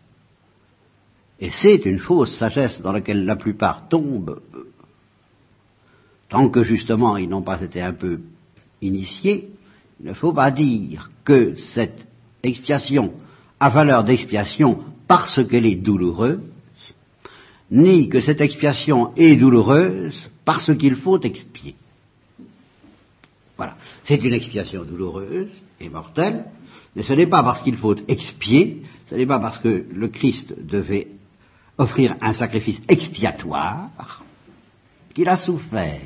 Et 1.38 1.50
c'est 1.50 1.84
une 1.84 1.98
fausse 1.98 2.34
sagesse 2.38 2.80
dans 2.80 2.90
laquelle 2.90 3.26
la 3.26 3.36
plupart 3.36 3.86
tombent, 3.90 4.40
tant 6.30 6.48
que 6.48 6.62
justement 6.62 7.18
ils 7.18 7.28
n'ont 7.28 7.42
pas 7.42 7.60
été 7.60 7.82
un 7.82 7.92
peu 7.92 8.20
initiés, 8.80 9.50
il 10.00 10.06
ne 10.06 10.14
faut 10.14 10.32
pas 10.32 10.50
dire 10.50 11.10
que 11.22 11.54
cette 11.56 12.06
expiation 12.42 13.12
a 13.60 13.68
valeur 13.68 14.04
d'expiation 14.04 14.82
parce 15.06 15.46
qu'elle 15.46 15.66
est 15.66 15.76
douloureuse, 15.76 16.40
ni 17.70 18.08
que 18.08 18.22
cette 18.22 18.40
expiation 18.40 19.12
est 19.16 19.36
douloureuse 19.36 20.18
parce 20.46 20.74
qu'il 20.78 20.96
faut 20.96 21.20
expier. 21.20 21.74
Voilà. 23.58 23.76
C'est 24.04 24.24
une 24.24 24.32
expiation 24.32 24.82
douloureuse 24.84 25.50
et 25.78 25.90
mortelle, 25.90 26.46
mais 26.98 27.04
ce 27.04 27.12
n'est 27.12 27.28
pas 27.28 27.44
parce 27.44 27.62
qu'il 27.62 27.76
faut 27.76 27.94
expier, 28.08 28.82
ce 29.08 29.14
n'est 29.14 29.24
pas 29.24 29.38
parce 29.38 29.58
que 29.58 29.86
le 29.88 30.08
Christ 30.08 30.52
devait 30.58 31.06
offrir 31.76 32.16
un 32.20 32.32
sacrifice 32.32 32.80
expiatoire 32.88 34.24
qu'il 35.14 35.28
a 35.28 35.36
souffert. 35.36 36.00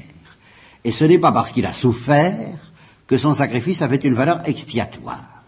Et 0.85 0.93
ce 0.93 1.05
n'est 1.05 1.19
pas 1.19 1.33
parce 1.33 1.51
qu'il 1.51 1.65
a 1.65 1.73
souffert 1.73 2.59
que 3.07 3.17
son 3.17 3.33
sacrifice 3.33 3.81
avait 3.81 4.05
une 4.05 4.13
valeur 4.13 4.47
expiatoire. 4.47 5.45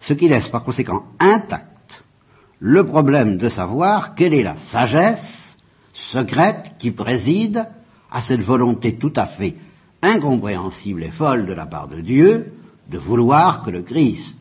Ce 0.00 0.12
qui 0.12 0.28
laisse 0.28 0.46
par 0.46 0.62
conséquent 0.62 1.06
intact 1.18 2.04
le 2.60 2.86
problème 2.86 3.38
de 3.38 3.48
savoir 3.48 4.14
quelle 4.14 4.32
est 4.32 4.44
la 4.44 4.58
sagesse 4.58 5.56
secrète 5.92 6.74
qui 6.78 6.92
préside 6.92 7.66
à 8.12 8.22
cette 8.22 8.42
volonté 8.42 8.96
tout 8.96 9.12
à 9.16 9.26
fait 9.26 9.56
incompréhensible 10.02 11.02
et 11.02 11.10
folle 11.10 11.46
de 11.46 11.52
la 11.52 11.66
part 11.66 11.88
de 11.88 12.00
Dieu 12.00 12.52
de 12.88 12.98
vouloir 12.98 13.64
que 13.64 13.70
le 13.70 13.82
Christ 13.82 14.36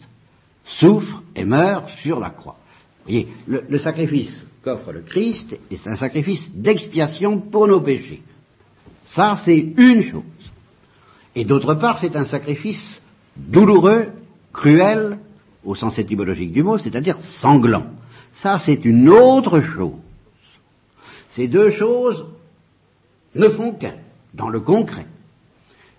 souffre 0.65 1.23
et 1.35 1.45
meurt 1.45 1.89
sur 2.01 2.19
la 2.19 2.29
croix. 2.29 2.57
Voyez, 3.03 3.27
le, 3.47 3.79
sacrifice 3.79 4.45
qu'offre 4.63 4.91
le 4.91 5.01
Christ 5.01 5.59
est 5.71 5.87
un 5.87 5.95
sacrifice 5.95 6.51
d'expiation 6.53 7.39
pour 7.39 7.67
nos 7.67 7.81
péchés. 7.81 8.21
Ça, 9.07 9.39
c'est 9.43 9.73
une 9.77 10.03
chose. 10.03 10.23
Et 11.35 11.45
d'autre 11.45 11.73
part, 11.73 11.99
c'est 11.99 12.15
un 12.15 12.25
sacrifice 12.25 13.01
douloureux, 13.35 14.09
cruel, 14.53 15.19
au 15.63 15.75
sens 15.75 15.97
étymologique 15.97 16.51
du 16.51 16.63
mot, 16.63 16.77
c'est-à-dire 16.77 17.17
sanglant. 17.23 17.87
Ça, 18.33 18.59
c'est 18.59 18.85
une 18.85 19.09
autre 19.09 19.61
chose. 19.61 19.93
Ces 21.29 21.47
deux 21.47 21.71
choses 21.71 22.25
ne 23.35 23.49
font 23.49 23.73
qu'un, 23.73 23.95
dans 24.33 24.49
le 24.49 24.59
concret. 24.59 25.05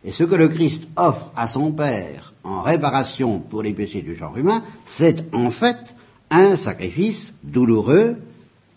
Et 0.04 0.11
ce 0.11 0.25
que 0.25 0.35
le 0.35 0.49
Christ 0.49 0.88
offre 0.97 1.30
à 1.37 1.49
son 1.49 1.73
Père 1.73 2.35
en 2.42 2.62
réparation 2.62 3.40
pour 3.40 3.62
les 3.62 3.73
péchés 3.73 4.02
du 4.02 4.16
genre 4.16 4.37
humain, 4.37 4.62
c'est 4.87 5.32
en 5.35 5.50
fait 5.50 5.94
un 6.30 6.56
sacrifice 6.56 7.32
douloureux, 7.44 8.16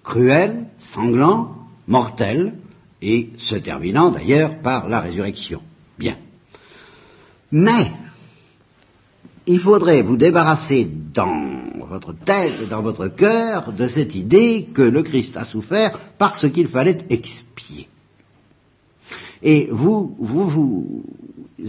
cruel, 0.04 0.68
sanglant, 0.80 1.56
mortel, 1.88 2.54
et 3.02 3.30
se 3.38 3.56
terminant 3.56 4.12
d'ailleurs 4.12 4.60
par 4.62 4.88
la 4.88 5.00
résurrection. 5.00 5.62
Bien. 5.98 6.18
Mais, 7.52 7.92
il 9.48 9.60
faudrait 9.60 10.02
vous 10.02 10.18
débarrasser 10.18 10.90
dans 11.14 11.86
votre 11.88 12.14
tête 12.14 12.62
et 12.64 12.68
dans 12.68 12.82
votre 12.82 13.08
cœur 13.08 13.72
de 13.72 13.88
cette 13.88 14.16
idée 14.16 14.70
que 14.74 14.82
le 14.82 15.04
Christ 15.04 15.38
a 15.38 15.46
souffert 15.46 16.00
parce 16.18 16.50
qu'il 16.50 16.68
fallait 16.68 16.98
expier. 17.10 17.88
Et 19.48 19.70
vous, 19.72 20.16
vous, 20.18 21.04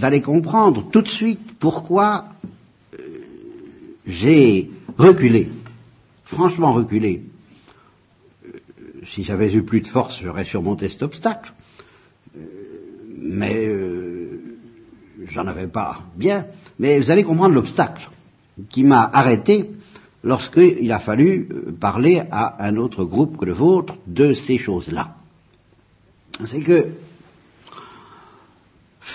allez 0.01 0.23
comprendre 0.23 0.89
tout 0.91 1.03
de 1.03 1.09
suite 1.09 1.59
pourquoi 1.61 2.25
euh, 2.95 3.03
j'ai 4.07 4.71
reculé, 4.97 5.51
franchement 6.25 6.73
reculé. 6.73 7.25
Euh, 8.47 8.59
si 9.05 9.25
j'avais 9.25 9.53
eu 9.53 9.63
plus 9.63 9.83
de 9.83 9.89
force, 9.89 10.19
j'aurais 10.23 10.47
surmonté 10.47 10.89
cet 10.89 11.03
obstacle. 11.03 11.53
Euh, 12.35 12.41
mais 13.19 13.71
j'en 15.29 15.47
avais 15.47 15.67
pas 15.67 16.01
bien. 16.17 16.47
Mais 16.79 16.99
vous 16.99 17.11
allez 17.11 17.25
comprendre 17.25 17.55
l'obstacle 17.55 18.09
qui 18.71 18.85
m'a 18.85 19.05
arrêté 19.05 19.71
lorsqu'il 20.25 20.91
a 20.91 21.01
fallu 21.01 21.47
parler 21.79 22.23
à 22.31 22.67
un 22.67 22.79
autre 22.79 23.05
groupe 23.05 23.37
que 23.37 23.45
le 23.45 23.53
vôtre 23.53 23.99
de 24.07 24.33
ces 24.33 24.57
choses-là. 24.57 25.17
C'est 26.47 26.63
que 26.63 26.87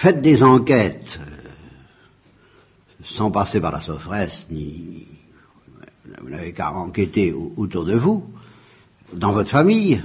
faites 0.01 0.21
des 0.21 0.41
enquêtes 0.41 1.19
euh, 1.21 1.49
sans 3.03 3.29
passer 3.29 3.59
par 3.59 3.71
la 3.71 3.81
sophresse, 3.81 4.47
ni 4.49 5.05
vous 6.19 6.29
n'avez 6.29 6.53
qu'à 6.53 6.71
enquêter 6.73 7.33
autour 7.33 7.85
de 7.85 7.95
vous, 7.95 8.23
dans 9.13 9.31
votre 9.31 9.51
famille, 9.51 10.01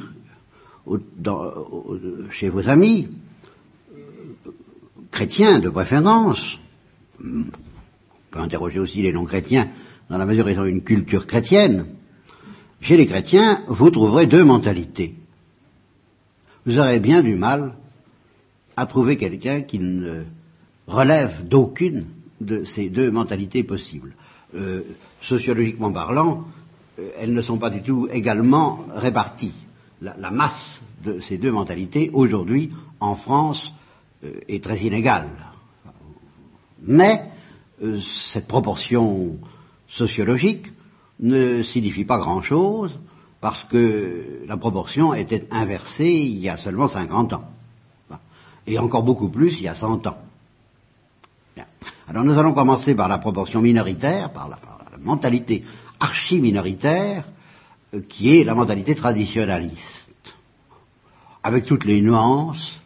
chez 2.31 2.49
vos 2.51 2.69
amis, 2.69 3.09
chrétiens 5.11 5.59
de 5.61 5.71
préférence. 5.71 6.59
On 7.25 7.45
peut 8.31 8.39
interroger 8.39 8.79
aussi 8.79 9.03
les 9.03 9.13
non-chrétiens 9.13 9.71
dans 10.11 10.19
la 10.19 10.27
mesure 10.27 10.47
où 10.47 10.49
ils 10.51 10.61
ont 10.61 10.67
une 10.67 10.85
culture 10.85 11.27
chrétienne. 11.27 11.87
Chez 12.83 12.97
les 12.97 13.07
chrétiens, 13.07 13.63
vous 13.69 13.91
trouverez 13.91 14.27
deux 14.27 14.45
mentalités. 14.45 15.15
Vous 16.67 16.79
aurez 16.79 17.01
bien 17.01 17.23
du 17.23 17.35
mal 17.35 17.75
à 18.77 18.87
trouver 18.87 19.17
quelqu'un 19.17 19.63
qui 19.63 19.79
ne 19.79 20.25
relève 20.87 21.49
d'aucune 21.49 22.07
de 22.41 22.65
ces 22.65 22.89
deux 22.89 23.11
mentalités 23.11 23.65
possibles. 23.65 24.15
Euh, 24.55 24.83
sociologiquement 25.23 25.93
parlant, 25.93 26.45
euh, 26.99 27.11
elles 27.19 27.33
ne 27.33 27.41
sont 27.43 27.59
pas 27.59 27.71
du 27.71 27.83
tout 27.83 28.09
également 28.11 28.85
réparties. 28.95 29.55
La, 30.03 30.31
masse 30.31 30.81
de 31.03 31.21
ces 31.21 31.39
deux 31.39 31.51
mentalités, 31.51 32.11
aujourd'hui, 32.13 32.71
en 33.01 33.17
France, 33.17 33.73
euh, 34.25 34.41
est 34.47 34.63
très 34.63 34.79
inégale. 34.81 35.31
Mais 36.83 37.31
cette 38.31 38.47
proportion 38.47 39.37
sociologique 39.89 40.71
ne 41.21 41.63
signifie 41.63 42.05
pas 42.05 42.19
grand-chose 42.19 42.99
parce 43.41 43.65
que 43.65 44.45
la 44.47 44.57
proportion 44.57 45.15
était 45.15 45.47
inversée 45.51 46.11
il 46.11 46.39
y 46.39 46.49
a 46.49 46.57
seulement 46.57 46.89
50 46.89 47.33
ans. 47.35 47.51
Et 48.67 48.79
encore 48.79 49.03
beaucoup 49.03 49.29
plus 49.29 49.55
il 49.59 49.63
y 49.63 49.69
a 49.69 49.75
100 49.75 50.07
ans. 50.07 50.19
Alors 52.09 52.25
nous 52.25 52.39
allons 52.39 52.53
commencer 52.53 52.95
par 52.95 53.09
la 53.09 53.19
proportion 53.19 53.61
minoritaire, 53.61 54.33
par 54.33 54.49
la, 54.49 54.59
mentalité 55.03 55.65
archi-minoritaire, 56.01 57.25
euh, 57.95 58.01
qui 58.09 58.37
est 58.37 58.45
la 58.45 58.55
mentalité 58.55 58.95
traditionnaliste, 58.95 60.35
avec 61.43 61.65
toutes 61.65 61.85
les 61.85 62.01
nuances, 62.01 62.81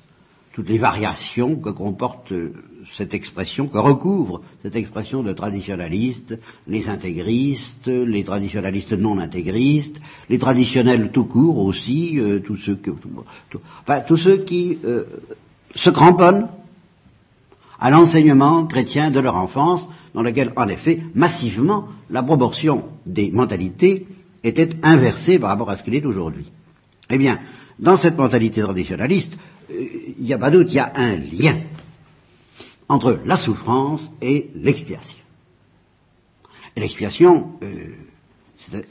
toutes 0.52 0.68
les 0.68 0.78
variations 0.78 1.56
que 1.56 1.70
comporte 1.70 2.32
euh, 2.32 2.52
cette 2.96 3.14
expression, 3.14 3.68
que 3.68 3.78
recouvre 3.78 4.42
cette 4.62 4.75
expression 4.75 5.22
de 5.22 5.32
traditionnaliste, 5.32 6.38
les 6.66 6.88
intégristes, 6.88 7.87
les 7.87 8.25
traditionnalistes 8.25 8.92
non 8.92 9.18
intégristes, 9.18 10.00
les 10.28 10.38
traditionnels 10.38 11.10
tout 11.12 11.26
court 11.26 11.58
aussi, 11.58 12.18
euh, 12.18 12.40
tous 12.40 12.56
ceux, 12.56 12.78
enfin, 13.82 14.00
tous 14.00 14.16
ceux 14.16 14.38
qui 14.38 14.78
se 15.75 15.91
cramponnent 15.91 16.49
à 17.79 17.91
l'enseignement 17.91 18.67
chrétien 18.67 19.11
de 19.11 19.21
leur 19.21 19.37
enfance, 19.37 19.83
dans 20.15 20.23
lequel, 20.23 20.53
en 20.57 20.69
effet, 20.69 21.00
massivement, 21.15 21.89
la 22.11 22.23
proportion 22.23 22.85
des 23.07 23.31
mentalités 23.31 24.07
était 24.45 24.71
inversée 24.83 25.39
par 25.39 25.50
rapport 25.50 25.71
à 25.71 25.77
ce 25.77 25.83
qu'il 25.83 25.95
est 25.95 26.05
aujourd'hui. 26.05 26.50
Eh 27.09 27.19
bien, 27.19 27.39
dans 27.79 27.97
cette 27.97 28.17
mentalité 28.17 28.61
traditionnaliste, 28.61 29.33
euh, 29.71 29.87
il 30.19 30.25
n'y 30.25 30.33
a 30.33 30.39
pas 30.39 30.50
doute, 30.50 30.69
il 30.71 30.75
y 30.75 30.79
a 30.79 30.93
un 30.95 31.17
lien 31.17 31.61
entre 32.89 33.21
la 33.25 33.37
souffrance 33.37 34.11
et 34.21 34.50
l'expiation. 34.55 35.19
Et 36.77 36.81
l'expiation, 36.81 37.53
euh, 37.62 37.89
euh, 38.75 38.83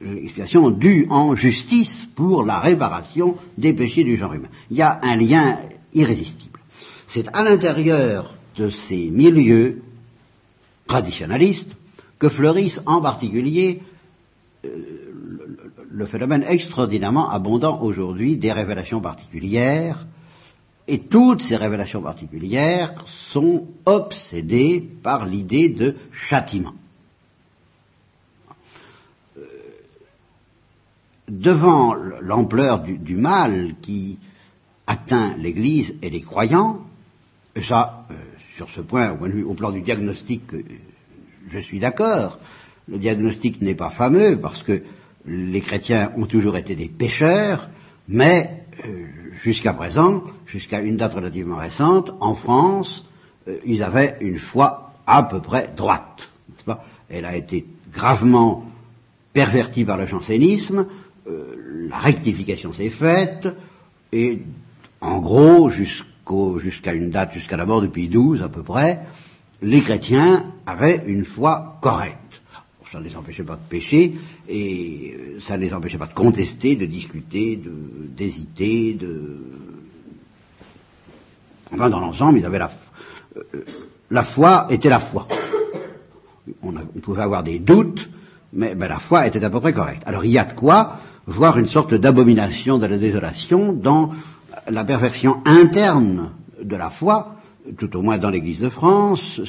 l'expiation 0.00 0.70
due 0.70 1.06
en 1.10 1.34
justice 1.34 2.06
pour 2.14 2.44
la 2.44 2.60
réparation 2.60 3.36
des 3.58 3.72
péchés 3.72 4.04
du 4.04 4.16
genre 4.16 4.34
humain. 4.34 4.48
Il 4.70 4.76
y 4.76 4.82
a 4.82 5.00
un 5.02 5.16
lien 5.16 5.58
irrésistible. 5.94 6.60
C'est 7.08 7.28
à 7.32 7.42
l'intérieur 7.42 8.34
de 8.56 8.70
ces 8.70 9.10
milieux 9.10 9.82
traditionnalistes 10.86 11.76
que 12.18 12.28
fleurissent 12.28 12.80
en 12.86 13.00
particulier 13.00 13.82
euh, 14.64 14.68
le, 15.90 16.06
phénomène 16.06 16.44
extraordinairement 16.46 17.30
abondant 17.30 17.80
aujourd'hui 17.80 18.36
des 18.36 18.52
révélations 18.52 19.00
particulières, 19.00 20.06
et 20.86 20.98
toutes 20.98 21.42
ces 21.42 21.56
révélations 21.56 22.02
particulières 22.02 22.94
sont 23.32 23.68
obsédées 23.86 24.84
par 25.02 25.26
l'idée 25.26 25.70
de 25.70 25.96
châtiment. 26.12 26.74
Euh, 29.38 29.42
devant 31.28 31.94
l'ampleur 31.94 32.82
du, 32.82 33.16
mal 33.16 33.76
qui 33.80 34.18
atteint 34.86 35.34
l'Église 35.38 35.94
et 36.02 36.10
les 36.10 36.22
croyants, 36.22 36.80
et 37.56 37.62
ça, 37.62 38.06
euh, 38.10 38.14
sur 38.56 38.68
ce 38.70 38.80
point, 38.80 39.12
au, 39.12 39.54
plan 39.54 39.70
du 39.70 39.80
diagnostic, 39.80 40.52
euh, 40.52 40.62
je 41.50 41.58
suis 41.60 41.78
d'accord. 41.78 42.38
Le 42.88 42.98
diagnostic 42.98 43.62
n'est 43.62 43.74
pas 43.74 43.90
fameux 43.90 44.38
parce 44.40 44.62
que 44.62 44.82
les 45.26 45.60
chrétiens 45.60 46.12
ont 46.16 46.26
toujours 46.26 46.56
été 46.56 46.74
des 46.74 46.88
pécheurs, 46.88 47.68
mais 48.08 48.64
euh, 48.84 49.06
jusqu'à 49.42 49.72
présent, 49.72 50.24
jusqu'à 50.46 50.80
une 50.80 50.96
date 50.96 51.14
relativement 51.14 51.56
récente, 51.56 52.12
en 52.20 52.34
France, 52.34 53.04
ils 53.64 53.82
avaient 53.82 54.16
une 54.20 54.38
foi 54.38 54.92
à 55.06 55.22
peu 55.22 55.40
près 55.40 55.70
droite. 55.76 56.28
Elle 57.10 57.26
a 57.26 57.36
été 57.36 57.66
gravement 57.92 58.64
pervertie 59.32 59.84
par 59.84 59.98
le 59.98 60.06
jansénisme, 60.06 60.86
la 61.26 61.98
rectification 61.98 62.72
s'est 62.72 62.90
faite, 62.90 63.46
et 64.12 64.40
en 65.04 65.20
gros, 65.20 65.70
jusqu'à 65.70 66.94
une 66.94 67.10
date, 67.10 67.34
jusqu'à 67.34 67.56
la 67.56 67.66
mort 67.66 67.82
de 67.82 67.88
Pie 67.88 68.10
à 68.42 68.48
peu 68.48 68.62
près, 68.62 69.00
les 69.62 69.82
chrétiens 69.82 70.52
avaient 70.66 71.04
une 71.06 71.24
foi 71.24 71.78
correcte. 71.80 72.18
Ça 72.90 73.00
ne 73.00 73.04
les 73.04 73.16
empêchait 73.16 73.42
pas 73.42 73.56
de 73.56 73.68
pécher 73.68 74.14
et 74.48 75.14
euh, 75.18 75.40
ça 75.40 75.56
ne 75.56 75.62
les 75.62 75.74
empêchait 75.74 75.98
pas 75.98 76.06
de 76.06 76.14
contester, 76.14 76.76
de 76.76 76.86
discuter, 76.86 77.60
d'hésiter, 78.16 78.94
de, 78.94 79.40
Enfin, 81.72 81.90
dans 81.90 81.98
l'ensemble, 82.00 82.38
ils 82.38 82.46
avaient 82.46 82.58
la, 82.58 82.70
euh, 83.36 83.64
la 84.10 84.24
foi 84.24 84.66
était 84.70 84.88
la 84.88 85.00
foi. 85.00 85.26
On, 86.62 86.72
pouvait 87.00 87.22
avoir 87.22 87.42
des 87.42 87.58
doutes, 87.58 88.08
mais 88.52 88.74
ben, 88.74 88.88
la 88.88 89.00
foi 89.00 89.26
était 89.26 89.42
à 89.42 89.50
peu 89.50 89.60
près 89.60 89.72
correcte. 89.72 90.02
Alors 90.06 90.24
il 90.24 90.30
y 90.30 90.38
a 90.38 90.44
de 90.44 90.52
quoi 90.52 90.98
voir 91.26 91.58
une 91.58 91.66
sorte 91.66 91.94
d'abomination 91.94 92.78
de 92.78 92.86
la 92.86 92.98
désolation 92.98 93.72
dans 93.72 94.12
la 94.68 94.84
perversion 94.84 95.42
interne 95.44 96.30
de 96.62 96.76
la 96.76 96.90
foi, 96.90 97.36
tout 97.78 97.96
au 97.96 98.02
moins 98.02 98.18
dans 98.18 98.30
l'Église 98.30 98.60
de 98.60 98.68
France, 98.68 99.40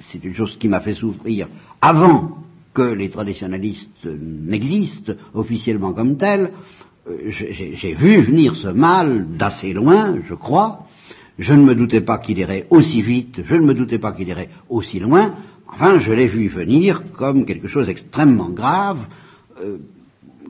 c'est 0.00 0.24
une 0.24 0.34
chose 0.34 0.56
qui 0.58 0.68
m'a 0.68 0.80
fait 0.80 0.94
souffrir 0.94 1.48
avant 1.80 2.38
que 2.74 2.82
les 2.82 3.08
traditionalistes 3.08 4.04
n'existent 4.04 5.14
officiellement 5.34 5.94
comme 5.94 6.16
tels. 6.18 6.50
Euh, 7.08 7.30
j'ai 7.30 7.94
vu 7.94 8.20
venir 8.20 8.54
ce 8.56 8.68
mal 8.68 9.36
d'assez 9.36 9.72
loin, 9.72 10.16
je 10.28 10.34
crois. 10.34 10.86
Je 11.38 11.54
ne 11.54 11.62
me 11.62 11.74
doutais 11.74 12.00
pas 12.00 12.18
qu'il 12.18 12.38
irait 12.38 12.66
aussi 12.70 13.02
vite, 13.02 13.42
je 13.44 13.54
ne 13.54 13.66
me 13.66 13.74
doutais 13.74 13.98
pas 13.98 14.12
qu'il 14.12 14.28
irait 14.28 14.50
aussi 14.68 14.98
loin. 14.98 15.34
Enfin, 15.68 15.98
je 15.98 16.12
l'ai 16.12 16.28
vu 16.28 16.48
venir 16.48 17.02
comme 17.12 17.44
quelque 17.44 17.68
chose 17.68 17.86
d'extrêmement 17.86 18.50
grave 18.50 19.06
euh, 19.62 19.78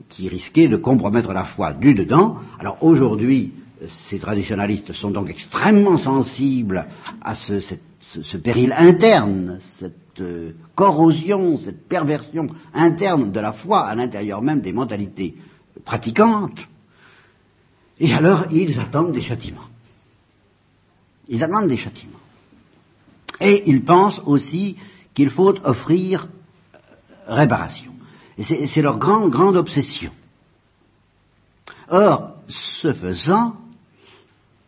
qui 0.09 0.29
risquait 0.29 0.67
de 0.67 0.77
compromettre 0.77 1.33
la 1.33 1.43
foi 1.43 1.73
du 1.73 1.93
dedans. 1.93 2.37
Alors 2.59 2.77
aujourd'hui, 2.81 3.51
ces 3.87 4.19
traditionalistes 4.19 4.93
sont 4.93 5.11
donc 5.11 5.29
extrêmement 5.29 5.97
sensibles 5.97 6.87
à 7.21 7.35
ce, 7.35 8.37
péril 8.37 8.73
interne, 8.75 9.59
cette 9.61 10.19
euh, 10.19 10.53
corrosion, 10.75 11.57
cette 11.57 11.87
perversion 11.87 12.47
interne 12.73 13.31
de 13.31 13.39
la 13.39 13.53
foi 13.53 13.85
à 13.85 13.95
l'intérieur 13.95 14.41
même 14.41 14.61
des 14.61 14.73
mentalités 14.73 15.35
pratiquantes. 15.85 16.59
Et 17.99 18.13
alors, 18.13 18.45
ils 18.51 18.79
attendent 18.79 19.13
des 19.13 19.21
châtiments. 19.21 19.69
Ils 21.27 21.43
attendent 21.43 21.67
des 21.67 21.77
châtiments. 21.77 22.19
Et 23.39 23.69
ils 23.69 23.83
pensent 23.83 24.21
aussi 24.25 24.75
qu'il 25.13 25.29
faut 25.29 25.53
offrir 25.63 26.27
euh, 26.73 26.77
réparation. 27.27 27.91
C'est 28.39 28.83
leur 28.83 28.99
grande, 28.99 29.31
grande 29.31 29.57
obsession. 29.57 30.11
Or, 31.89 32.35
ce 32.47 32.93
faisant, 32.93 33.55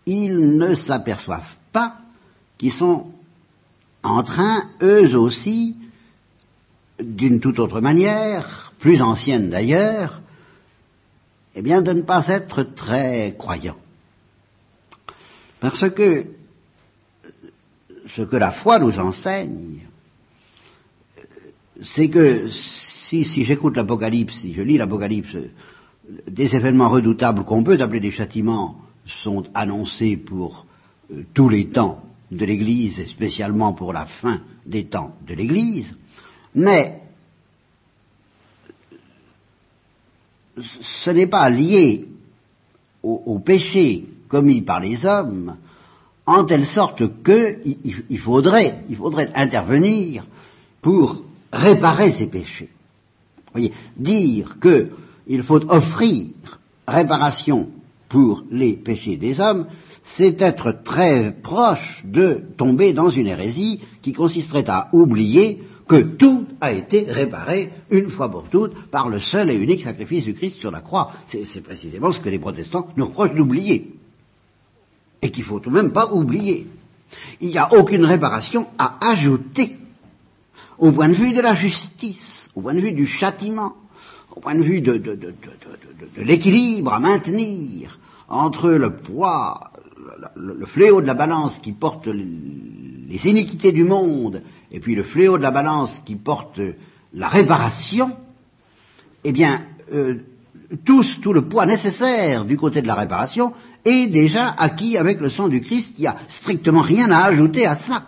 ils 0.10 0.58
ne 0.58 0.74
s'aperçoivent 0.74 1.56
pas 1.72 1.98
qu'ils 2.58 2.74
sont 2.74 3.08
en 4.02 4.24
train, 4.24 4.64
eux 4.82 5.16
aussi, 5.16 5.76
d'une 7.00 7.40
toute 7.40 7.60
autre 7.60 7.80
manière, 7.80 8.74
plus 8.80 9.02
ancienne 9.02 9.50
d'ailleurs, 9.50 10.22
eh 11.56 11.62
bien 11.62 11.82
de 11.82 11.94
ne 11.94 12.02
pas 12.02 12.28
être 12.28 12.64
très 12.64 13.36
croyants. 13.38 13.78
Parce 15.60 15.90
que 15.92 16.26
ce 18.08 18.24
que 18.24 18.38
la 18.38 18.52
foi 18.52 18.80
nous 18.80 18.98
enseigne, 18.98 19.82
c'est 21.84 22.10
que 22.10 22.50
si, 22.50 23.26
si 23.26 23.46
j'écoute 23.46 23.78
l'Apocalypse, 23.78 24.34
si 24.42 24.54
je 24.54 24.62
lis 24.62 24.78
l'Apocalypse, 24.78 25.38
des 26.28 26.56
événements 26.56 26.90
redoutables 26.90 27.44
qu'on 27.44 27.64
peut 27.64 27.80
appeler 27.80 28.00
des 28.00 28.12
châtiments 28.12 28.89
sont 29.24 29.44
annoncés 29.54 30.18
pour 30.18 30.66
euh, 31.12 31.24
tous 31.34 31.50
les 31.50 31.70
temps 31.70 32.04
de 32.32 32.46
l'Église 32.46 33.00
et 33.00 33.08
spécialement 33.08 33.74
pour 33.74 33.94
la 33.94 34.06
fin 34.06 34.42
des 34.66 34.86
temps 34.86 35.16
de 35.26 35.34
l'Église, 35.34 35.96
mais 36.54 37.02
ce 40.82 41.10
n'est 41.10 41.28
pas 41.28 41.50
lié 41.50 42.06
au, 43.02 43.40
péché 43.40 44.06
commis 44.28 44.62
par 44.62 44.82
les 44.82 45.06
hommes 45.06 45.56
en 46.26 46.44
telle 46.44 46.66
sorte 46.66 47.02
qu'il 47.24 48.20
faudrait, 48.20 48.84
il 48.90 48.98
faudrait 48.98 49.32
intervenir 49.34 50.28
pour 50.82 51.24
réparer 51.52 52.12
ces 52.12 52.28
péchés. 52.28 52.70
Vous 53.46 53.52
voyez, 53.54 53.74
dire 53.96 54.58
qu'il 54.60 55.44
faut 55.44 55.66
offrir 55.72 56.28
réparation 56.88 57.70
pour 58.10 58.44
les 58.50 58.74
péchés 58.74 59.18
des 59.18 59.40
hommes, 59.40 59.68
c'est 60.04 60.42
être 60.42 60.84
très 60.84 61.32
proche 61.44 62.04
de 62.04 62.42
tomber 62.58 62.94
dans 62.94 63.10
une 63.10 63.28
hérésie 63.28 63.80
qui 64.02 64.14
consisterait 64.14 64.68
à 64.68 64.90
oublier 64.92 65.62
que 65.88 66.02
tout 66.02 66.46
a 66.60 66.72
été 66.72 67.06
réparé 67.08 67.72
une 67.90 68.10
fois 68.10 68.30
pour 68.30 68.50
toutes 68.50 68.76
par 68.90 69.10
le 69.10 69.20
seul 69.20 69.50
et 69.50 69.56
unique 69.56 69.84
sacrifice 69.84 70.26
du 70.26 70.34
Christ 70.34 70.60
sur 70.60 70.72
la 70.72 70.82
croix. 70.82 71.12
C'est 71.28 71.64
précisément 71.64 72.12
ce 72.12 72.20
que 72.20 72.30
les 72.30 72.40
protestants 72.40 72.88
nous 72.98 73.06
reprochent 73.06 73.36
d'oublier. 73.36 73.96
Et 75.22 75.32
qu'il 75.32 75.44
faut 75.44 75.60
tout 75.60 75.70
de 75.70 75.76
même 75.76 75.92
pas 75.92 76.12
oublier. 76.12 76.68
Il 77.42 77.50
n'y 77.50 77.58
a 77.58 77.74
aucune 77.74 78.06
réparation 78.06 78.68
à 78.78 79.10
ajouter 79.12 79.78
au 80.78 80.92
point 80.92 81.10
de 81.10 81.14
vue 81.14 81.34
de 81.34 81.42
la 81.42 81.56
justice, 81.56 82.50
au 82.56 82.62
point 82.62 82.74
de 82.74 82.80
vue 82.80 82.94
du 82.94 83.08
châtiment, 83.08 83.74
au 84.36 84.40
point 84.40 84.56
de 84.56 84.64
vue 84.64 84.82
de, 84.82 84.98
de 84.98 85.34
l'équilibre 86.18 86.94
à 86.94 87.00
maintenir 87.00 88.00
entre 88.28 88.70
le 88.70 88.98
poids, 88.98 89.72
le, 90.36 90.66
fléau 90.66 91.02
de 91.02 91.08
la 91.08 91.16
balance 91.16 91.58
qui 91.60 91.72
porte 91.72 92.08
les 92.08 93.28
iniquités 93.28 93.72
du 93.72 93.84
monde, 93.84 94.42
et 94.72 94.80
puis 94.80 94.96
le 94.96 95.04
fléau 95.04 95.38
de 95.38 95.44
la 95.44 95.52
balance 95.52 96.00
qui 96.06 96.16
porte 96.16 96.60
la 97.14 97.28
réparation, 97.28 98.16
eh 99.24 99.32
bien, 99.32 99.64
euh, 99.92 100.20
tout 100.86 101.34
le 101.34 101.48
poids 101.50 101.66
nécessaire 101.66 102.46
du 102.46 102.56
côté 102.56 102.82
de 102.82 102.88
la 102.88 102.96
réparation 102.96 103.54
est 103.84 104.08
déjà 104.08 104.50
acquis 104.50 104.98
avec 104.98 105.20
le 105.20 105.30
sang 105.30 105.48
du 105.48 105.62
Christ, 105.62 105.94
il 105.98 106.02
n'y 106.02 106.08
a 106.08 106.18
strictement 106.28 106.82
rien 106.82 107.10
à 107.12 107.24
ajouter 107.24 107.66
à 107.66 107.78
ça. 107.78 108.04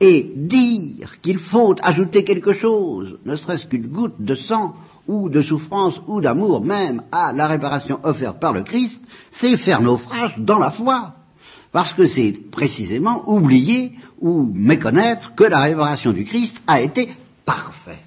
Et 0.00 0.32
dire 0.34 1.20
qu'il 1.20 1.38
faut 1.38 1.76
ajouter 1.80 2.24
quelque 2.24 2.52
chose, 2.54 3.18
ne 3.24 3.36
serait-ce 3.36 3.66
qu'une 3.66 3.86
goutte 3.86 4.20
de 4.20 4.34
sang, 4.34 4.74
ou 5.06 5.28
de 5.28 5.42
souffrance, 5.42 6.00
ou 6.06 6.20
d'amour 6.20 6.64
même, 6.64 7.02
à 7.10 7.32
la 7.32 7.46
réparation 7.46 7.98
offerte 8.02 8.40
par 8.40 8.52
le 8.52 8.62
Christ, 8.62 9.02
c'est 9.32 9.56
faire 9.56 9.80
naufrage 9.80 10.34
dans 10.38 10.58
la 10.58 10.70
foi. 10.70 11.14
Parce 11.72 11.94
que 11.94 12.04
c'est 12.04 12.32
précisément 12.50 13.28
oublier 13.28 13.92
ou 14.20 14.44
méconnaître 14.52 15.34
que 15.34 15.44
la 15.44 15.62
réparation 15.62 16.12
du 16.12 16.24
Christ 16.24 16.62
a 16.66 16.80
été 16.80 17.10
parfaite. 17.44 17.98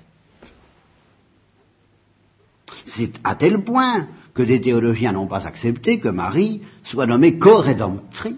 C'est 2.86 3.14
à 3.24 3.36
tel 3.36 3.64
point 3.64 4.08
que 4.34 4.44
des 4.44 4.62
théologiens 4.62 5.14
n'ont 5.14 5.28
pas 5.28 5.48
accepté 5.48 6.00
que 6.00 6.10
Marie 6.10 6.62
soit 6.84 7.08
nommée 7.08 7.40
co-rédemptrice. 7.40 8.38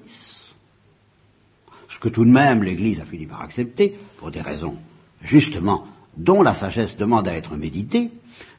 Ce 1.89 1.99
que 1.99 2.09
tout 2.09 2.23
de 2.23 2.31
même 2.31 2.63
l'Église 2.63 2.99
a 3.01 3.05
fini 3.05 3.25
par 3.25 3.41
accepter, 3.41 3.97
pour 4.17 4.31
des 4.31 4.41
raisons 4.41 4.77
justement 5.21 5.85
dont 6.15 6.41
la 6.41 6.55
sagesse 6.55 6.95
demande 6.97 7.27
à 7.27 7.33
être 7.33 7.55
méditée, 7.55 8.11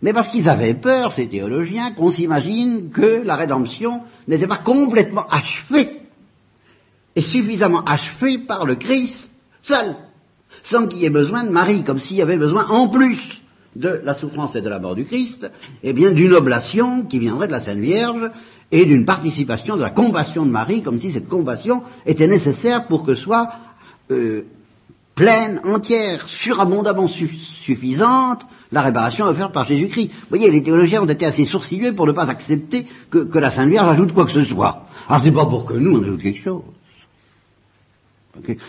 mais 0.02 0.12
parce 0.12 0.28
qu'ils 0.28 0.48
avaient 0.48 0.74
peur, 0.74 1.12
ces 1.12 1.28
théologiens, 1.28 1.92
qu'on 1.92 2.10
s'imagine 2.10 2.90
que 2.90 3.22
la 3.24 3.36
rédemption 3.36 4.02
n'était 4.26 4.46
pas 4.46 4.58
complètement 4.58 5.26
achevée, 5.28 6.02
et 7.16 7.22
suffisamment 7.22 7.82
achevée 7.84 8.38
par 8.38 8.64
le 8.64 8.76
Christ 8.76 9.28
seul, 9.62 9.96
sans 10.62 10.86
qu'il 10.86 11.00
y 11.00 11.06
ait 11.06 11.10
besoin 11.10 11.44
de 11.44 11.50
Marie, 11.50 11.82
comme 11.82 11.98
s'il 11.98 12.16
y 12.16 12.22
avait 12.22 12.36
besoin 12.36 12.66
en 12.68 12.88
plus 12.88 13.18
de 13.74 14.00
la 14.04 14.14
souffrance 14.14 14.54
et 14.54 14.60
de 14.60 14.68
la 14.68 14.78
mort 14.78 14.94
du 14.94 15.04
Christ, 15.04 15.50
eh 15.82 15.92
bien 15.92 16.10
d'une 16.12 16.32
oblation 16.32 17.04
qui 17.04 17.18
viendrait 17.18 17.46
de 17.46 17.52
la 17.52 17.60
Sainte 17.60 17.78
Vierge 17.78 18.30
et 18.70 18.84
d'une 18.86 19.04
participation 19.04 19.76
de 19.76 19.82
la 19.82 19.90
compassion 19.90 20.44
de 20.46 20.50
Marie, 20.50 20.82
comme 20.82 21.00
si 21.00 21.12
cette 21.12 21.28
compassion 21.28 21.82
était 22.06 22.26
nécessaire 22.26 22.86
pour 22.86 23.04
que 23.04 23.14
soit 23.14 23.50
euh, 24.10 24.42
pleine, 25.14 25.60
entière, 25.64 26.28
surabondamment 26.28 27.08
suffisante, 27.08 28.42
la 28.70 28.82
réparation 28.82 29.24
offerte 29.24 29.52
par 29.52 29.64
Jésus-Christ. 29.64 30.08
Vous 30.08 30.28
voyez, 30.28 30.50
les 30.50 30.62
théologiens 30.62 31.02
ont 31.02 31.06
été 31.06 31.24
assez 31.24 31.46
sourcilleux 31.46 31.94
pour 31.94 32.06
ne 32.06 32.12
pas 32.12 32.28
accepter 32.28 32.86
que, 33.10 33.38
la 33.38 33.50
Sainte 33.50 33.70
Vierge 33.70 33.90
ajoute 33.90 34.12
quoi 34.12 34.26
que 34.26 34.32
ce 34.32 34.44
soit. 34.44 34.86
Alors 35.08 35.22
c'est 35.22 35.32
pas 35.32 35.46
pour 35.46 35.64
que 35.64 35.74
nous 35.74 35.98
on 35.98 36.02
ajoute 36.02 36.22
quelque 36.22 36.42
chose. 36.42 36.62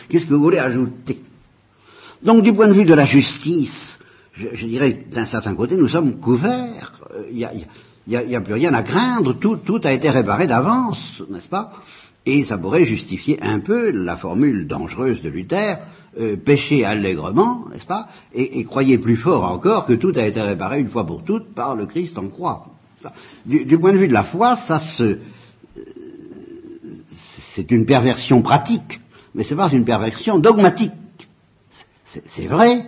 Qu'est-ce 0.10 0.26
que 0.26 0.34
vous 0.34 0.42
voulez 0.42 0.58
ajouter? 0.58 1.20
Donc 2.24 2.44
du 2.44 2.54
point 2.54 2.68
de 2.68 2.74
vue 2.74 2.86
de 2.86 2.94
la 2.94 3.06
justice, 3.06 3.98
je, 4.34 4.66
dirais 4.66 5.06
d'un 5.12 5.26
certain 5.26 5.54
côté, 5.56 5.76
nous 5.76 5.88
sommes 5.88 6.20
couverts. 6.20 6.94
Il 7.32 7.48
n'y 8.08 8.36
a, 8.36 8.42
plus 8.42 8.54
rien 8.54 8.74
à 8.74 8.84
craindre, 8.84 9.34
tout 9.34 9.82
a 9.84 9.94
été 9.94 10.10
réparé 10.10 10.48
d'avance, 10.48 11.22
n'est-ce 11.30 11.50
pas? 11.50 11.74
Et 12.26 12.44
ça 12.46 12.58
pourrait 12.58 12.86
justifier 12.86 13.42
un 13.42 13.60
peu 13.60 13.92
la 13.92 14.18
formule 14.18 14.68
dangereuse 14.68 15.22
de 15.22 15.30
Luther, 15.30 15.78
euh, 16.18 16.36
péchez 16.38 16.84
allègrement, 16.84 17.66
n'est-ce 17.72 17.86
pas 17.86 18.08
et, 18.34 18.64
croyez 18.64 18.98
plus 18.98 19.16
fort 19.16 19.44
encore 19.44 19.86
que 19.86 19.94
tout 19.94 20.12
a 20.16 20.26
été 20.26 20.42
réparé 20.42 20.80
une 20.80 20.90
fois 20.90 21.06
pour 21.06 21.24
toutes 21.24 21.54
par 21.54 21.76
le 21.76 21.86
Christ 21.86 22.18
en 22.18 22.28
croix. 22.30 22.66
Du, 23.46 23.78
point 23.78 23.94
de 23.94 23.98
vue 23.98 24.08
de 24.08 24.14
la 24.14 24.24
foi, 24.24 24.56
ça 24.56 24.80
se, 24.80 25.04
euh, 25.04 25.20
c'est 27.54 27.70
une 27.72 27.86
perversion 27.86 28.42
pratique, 28.42 29.00
mais 29.36 29.44
ce 29.44 29.54
n'est 29.54 29.58
pas 29.58 29.70
une 29.72 29.86
perversion 29.86 30.40
dogmatique. 30.40 30.94
C'est 32.06 32.48
vrai 32.48 32.88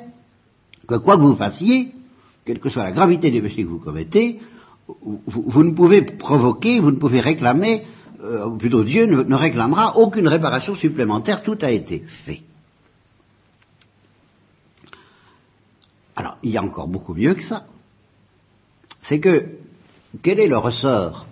que 0.88 0.96
quoi 0.96 1.18
que 1.18 1.22
vous 1.22 1.36
fassiez, 1.36 1.92
quelle 2.44 2.60
que 2.60 2.70
soit 2.70 2.84
la 2.84 2.92
gravité 2.92 3.30
des 3.30 3.40
péchés 3.40 3.64
que 3.64 3.70
vous 3.70 3.80
commettez, 3.80 4.40
vous, 5.28 5.64
ne 5.64 5.72
pouvez 5.72 6.02
provoquer, 6.02 6.80
vous 6.80 6.92
ne 6.92 6.98
pouvez 6.98 7.20
réclamer, 7.20 7.84
euh, 8.24 8.50
plutôt 8.58 8.84
Dieu 8.84 9.06
ne 9.06 9.36
réclamera 9.36 9.98
aucune 9.98 10.28
réparation 10.28 10.76
supplémentaire, 10.76 11.44
tout 11.44 11.58
a 11.62 11.70
été 11.70 12.04
fait. 12.26 12.42
Il 16.44 16.52
y 16.52 16.58
a 16.58 16.64
encore 16.64 16.88
beaucoup 16.88 17.14
mieux 17.14 17.34
que 17.34 17.44
ça. 17.44 17.66
C'est 19.04 19.20
que, 19.20 19.58
quel 20.22 20.40
est 20.40 20.48
le 20.48 20.58
ressort 20.58 21.26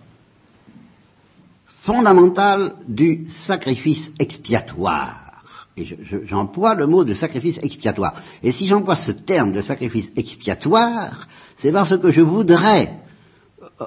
fondamental 1.82 2.76
du 2.88 3.30
sacrifice 3.30 4.12
expiatoire? 4.20 5.44
Et 5.78 5.86
j'emploie 6.26 6.76
le 6.76 6.88
mot 6.88 7.04
de 7.04 7.14
sacrifice 7.14 7.58
expiatoire. 7.62 8.22
Et 8.44 8.52
si 8.52 8.68
j'emploie 8.68 8.96
ce 8.96 9.12
terme 9.12 9.54
de 9.54 9.62
sacrifice 9.62 10.10
expiatoire, 10.16 11.28
c'est 11.58 11.72
parce 11.72 11.98
que 11.98 12.12
je 12.12 12.22
voudrais 12.22 13.00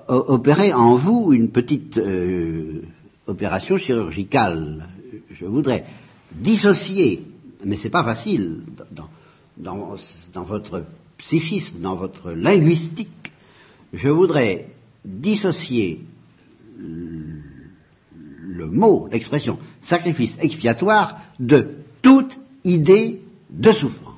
opérer 0.08 0.72
en 0.72 0.96
vous 0.96 1.32
une 1.32 1.50
petite 1.50 1.98
euh, 1.98 2.82
opération 3.26 3.76
chirurgicale. 3.78 4.88
Je 5.30 5.44
voudrais 5.44 5.84
dissocier, 6.32 7.26
mais 7.64 7.76
c'est 7.76 7.90
pas 7.90 8.04
facile 8.04 8.62
dans, 8.90 9.96
dans, 10.32 10.44
votre 10.44 10.84
psychisme, 11.22 11.80
dans 11.80 11.96
votre 11.96 12.32
linguistique, 12.32 13.32
je 13.92 14.08
voudrais 14.08 14.68
dissocier 15.04 16.00
le 16.78 18.66
mot, 18.66 19.08
l'expression 19.10 19.58
sacrifice 19.82 20.36
expiatoire 20.40 21.20
de 21.38 21.76
toute 22.02 22.38
idée 22.64 23.20
de 23.50 23.72
souffrance. 23.72 24.12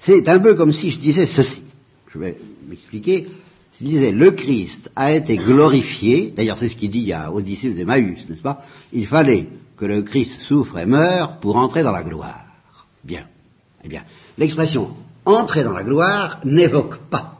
C'est 0.00 0.28
un 0.28 0.38
peu 0.40 0.54
comme 0.54 0.72
si 0.72 0.90
je 0.90 0.98
disais 0.98 1.26
ceci. 1.26 1.62
Je 2.12 2.18
vais 2.18 2.38
m'expliquer. 2.66 3.28
Je 3.78 3.84
disais, 3.84 4.10
le 4.10 4.32
Christ 4.32 4.90
a 4.96 5.12
été 5.12 5.36
glorifié, 5.36 6.32
d'ailleurs 6.36 6.58
c'est 6.58 6.68
ce 6.68 6.74
qu'il 6.74 6.90
dit 6.90 7.12
à 7.12 7.32
Odysseus 7.32 7.74
d'Emmaüs, 7.74 8.28
n'est-ce 8.28 8.42
pas? 8.42 8.64
Il 8.92 9.06
fallait 9.06 9.48
que 9.76 9.84
le 9.84 10.02
Christ 10.02 10.40
souffre 10.42 10.78
et 10.78 10.86
meurt 10.86 11.40
pour 11.40 11.56
entrer 11.56 11.84
dans 11.84 11.92
la 11.92 12.02
gloire. 12.02 12.47
Bien. 13.04 13.26
Eh 13.84 13.88
bien, 13.88 14.02
l'expression 14.36 14.94
entrer 15.24 15.64
dans 15.64 15.72
la 15.72 15.84
gloire 15.84 16.40
n'évoque 16.44 16.98
pas 17.10 17.38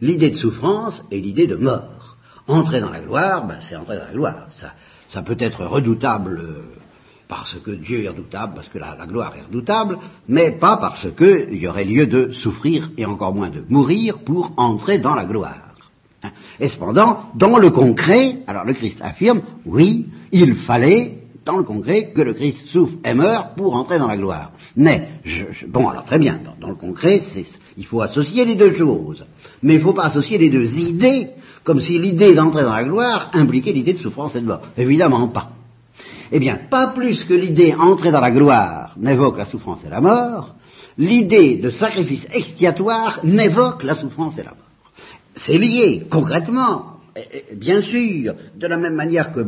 l'idée 0.00 0.30
de 0.30 0.36
souffrance 0.36 1.02
et 1.10 1.20
l'idée 1.20 1.46
de 1.46 1.56
mort. 1.56 2.16
Entrer 2.48 2.80
dans 2.80 2.90
la 2.90 3.00
gloire, 3.00 3.46
ben, 3.46 3.58
c'est 3.66 3.76
entrer 3.76 3.96
dans 3.96 4.06
la 4.06 4.12
gloire. 4.12 4.48
Ça, 4.56 4.74
ça 5.10 5.22
peut 5.22 5.36
être 5.38 5.64
redoutable 5.64 6.42
parce 7.28 7.56
que 7.64 7.70
Dieu 7.70 8.04
est 8.04 8.08
redoutable, 8.08 8.54
parce 8.54 8.68
que 8.68 8.78
la, 8.78 8.94
la 8.94 9.06
gloire 9.06 9.34
est 9.36 9.46
redoutable, 9.46 9.98
mais 10.28 10.58
pas 10.58 10.76
parce 10.76 11.06
qu'il 11.16 11.54
y 11.54 11.66
aurait 11.66 11.84
lieu 11.84 12.06
de 12.06 12.32
souffrir 12.32 12.90
et 12.98 13.06
encore 13.06 13.34
moins 13.34 13.48
de 13.48 13.64
mourir 13.68 14.18
pour 14.18 14.52
entrer 14.58 14.98
dans 14.98 15.14
la 15.14 15.24
gloire. 15.24 15.74
Et 16.60 16.68
cependant, 16.68 17.30
dans 17.34 17.56
le 17.56 17.70
concret, 17.70 18.40
alors 18.46 18.64
le 18.64 18.74
Christ 18.74 19.00
affirme, 19.02 19.42
oui, 19.64 20.08
il 20.30 20.56
fallait, 20.56 21.21
dans 21.44 21.56
le 21.56 21.64
concret, 21.64 22.12
que 22.14 22.22
le 22.22 22.34
Christ 22.34 22.66
souffre 22.66 22.94
et 23.04 23.14
meure 23.14 23.54
pour 23.54 23.74
entrer 23.74 23.98
dans 23.98 24.06
la 24.06 24.16
gloire. 24.16 24.52
Mais, 24.76 25.08
bon, 25.66 25.88
alors 25.88 26.04
très 26.04 26.18
bien, 26.18 26.40
dans, 26.60 26.68
le 26.68 26.74
concret, 26.74 27.22
il 27.76 27.84
faut 27.84 28.00
associer 28.00 28.44
les 28.44 28.54
deux 28.54 28.74
choses. 28.74 29.24
Mais 29.62 29.74
il 29.74 29.78
ne 29.78 29.82
faut 29.82 29.92
pas 29.92 30.04
associer 30.04 30.38
les 30.38 30.50
deux 30.50 30.72
idées, 30.78 31.30
comme 31.64 31.80
si 31.80 31.98
l'idée 31.98 32.34
d'entrer 32.34 32.62
dans 32.62 32.72
la 32.72 32.84
gloire 32.84 33.30
impliquait 33.32 33.72
l'idée 33.72 33.94
de 33.94 33.98
souffrance 33.98 34.36
et 34.36 34.40
de 34.40 34.46
mort. 34.46 34.62
Évidemment 34.76 35.28
pas. 35.28 35.50
Eh 36.30 36.38
bien, 36.38 36.60
pas 36.70 36.88
plus 36.88 37.24
que 37.24 37.34
l'idée 37.34 37.74
entrer 37.74 38.10
dans 38.10 38.20
la 38.20 38.30
gloire 38.30 38.94
n'évoque 38.96 39.36
la 39.36 39.46
souffrance 39.46 39.84
et 39.84 39.90
la 39.90 40.00
mort, 40.00 40.54
l'idée 40.96 41.56
de 41.56 41.70
sacrifice 41.70 42.26
expiatoire 42.32 43.20
n'évoque 43.24 43.82
la 43.82 43.94
souffrance 43.94 44.38
et 44.38 44.42
la 44.42 44.50
mort. 44.50 44.58
C'est 45.34 45.58
lié, 45.58 46.06
concrètement, 46.10 46.92
bien 47.54 47.82
sûr, 47.82 48.34
de 48.56 48.66
la 48.66 48.76
même 48.76 48.94
manière 48.94 49.32
que 49.32 49.40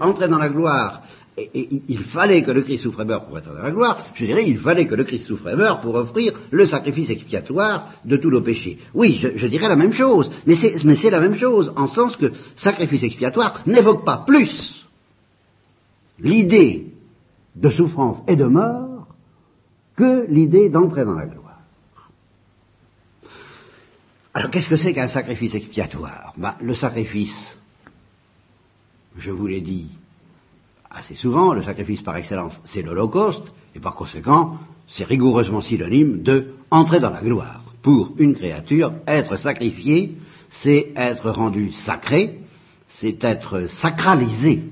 entrer 0.00 0.28
dans 0.28 0.38
la 0.38 0.48
gloire, 0.48 1.02
et, 1.38 1.82
il 1.88 2.02
fallait 2.04 2.42
que 2.42 2.50
le 2.50 2.62
Christ 2.62 2.82
souffre 2.82 3.02
et 3.02 3.04
meure 3.04 3.26
pour 3.26 3.40
dans 3.40 3.52
la 3.52 3.70
gloire, 3.70 4.06
je 4.14 4.24
dirais, 4.24 4.44
il 4.46 4.58
fallait 4.58 4.86
que 4.86 4.94
le 4.94 5.04
Christ 5.04 5.26
souffre 5.26 5.48
et 5.48 5.56
meure 5.56 5.80
pour 5.80 5.94
offrir 5.94 6.32
le 6.50 6.66
sacrifice 6.66 7.10
expiatoire 7.10 7.92
de 8.04 8.16
tous 8.16 8.30
nos 8.30 8.42
péchés. 8.42 8.78
Oui, 8.94 9.18
je, 9.20 9.46
dirais 9.46 9.68
la 9.68 9.76
même 9.76 9.92
chose, 9.92 10.30
mais 10.46 10.56
c'est 10.56 11.10
la 11.10 11.20
même 11.20 11.34
chose, 11.34 11.72
en 11.76 11.88
sens 11.88 12.16
que 12.16 12.32
sacrifice 12.56 13.02
expiatoire 13.02 13.62
n'évoque 13.66 14.04
pas 14.04 14.24
plus 14.26 14.84
l'idée 16.20 16.86
de 17.54 17.70
souffrance 17.70 18.18
et 18.28 18.36
de 18.36 18.44
mort 18.44 19.06
que 19.96 20.26
l'idée 20.28 20.68
d'entrer 20.68 21.04
dans 21.04 21.14
la 21.14 21.26
gloire. 21.26 21.48
Alors 24.34 24.50
qu'est-ce 24.50 24.68
que 24.68 24.76
c'est 24.76 24.94
qu'un 24.94 25.08
sacrifice 25.08 25.54
expiatoire? 25.54 26.32
Ben, 26.36 26.54
Le 26.60 26.74
sacrifice, 26.74 27.56
je 29.16 29.30
vous 29.32 29.46
l'ai 29.48 29.60
dit 29.60 29.97
assez 30.90 31.14
souvent, 31.14 31.52
le 31.52 31.62
sacrifice 31.62 32.02
par 32.02 32.16
excellence, 32.16 32.58
c'est 32.64 32.82
l'Holocauste, 32.82 33.52
et 33.74 33.80
par 33.80 33.94
conséquent, 33.94 34.58
c'est 34.88 35.04
rigoureusement 35.04 35.60
synonyme 35.60 36.22
de 36.22 36.54
entrer 36.70 37.00
dans 37.00 37.10
la 37.10 37.20
gloire. 37.20 37.62
Pour 37.82 38.12
une 38.18 38.34
créature, 38.34 38.92
être 39.06 39.36
sacrifié, 39.36 40.14
c'est 40.50 40.92
être 40.96 41.30
rendu 41.30 41.72
sacré, 41.72 42.40
c'est 42.88 43.22
être 43.22 43.68
sacralisé. 43.68 44.64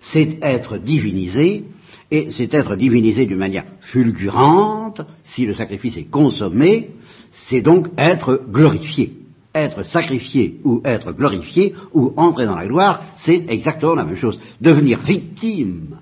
c'est 0.00 0.38
être 0.42 0.78
divinisé, 0.78 1.64
et 2.10 2.30
c'est 2.30 2.52
être 2.54 2.76
divinisé 2.76 3.26
d'une 3.26 3.38
manière 3.38 3.66
fulgurante, 3.80 5.02
si 5.24 5.46
le 5.46 5.54
sacrifice 5.54 5.96
est 5.96 6.10
consommé, 6.10 6.90
c'est 7.32 7.60
donc 7.60 7.88
être 7.96 8.42
glorifié. 8.48 9.19
Être 9.54 9.82
sacrifié 9.84 10.60
ou 10.64 10.80
être 10.84 11.12
glorifié 11.12 11.74
ou 11.92 12.12
entrer 12.16 12.46
dans 12.46 12.56
la 12.56 12.66
gloire, 12.66 13.02
c'est 13.16 13.44
exactement 13.48 13.94
la 13.94 14.04
même 14.04 14.16
chose. 14.16 14.38
Devenir 14.60 15.00
victime 15.00 15.98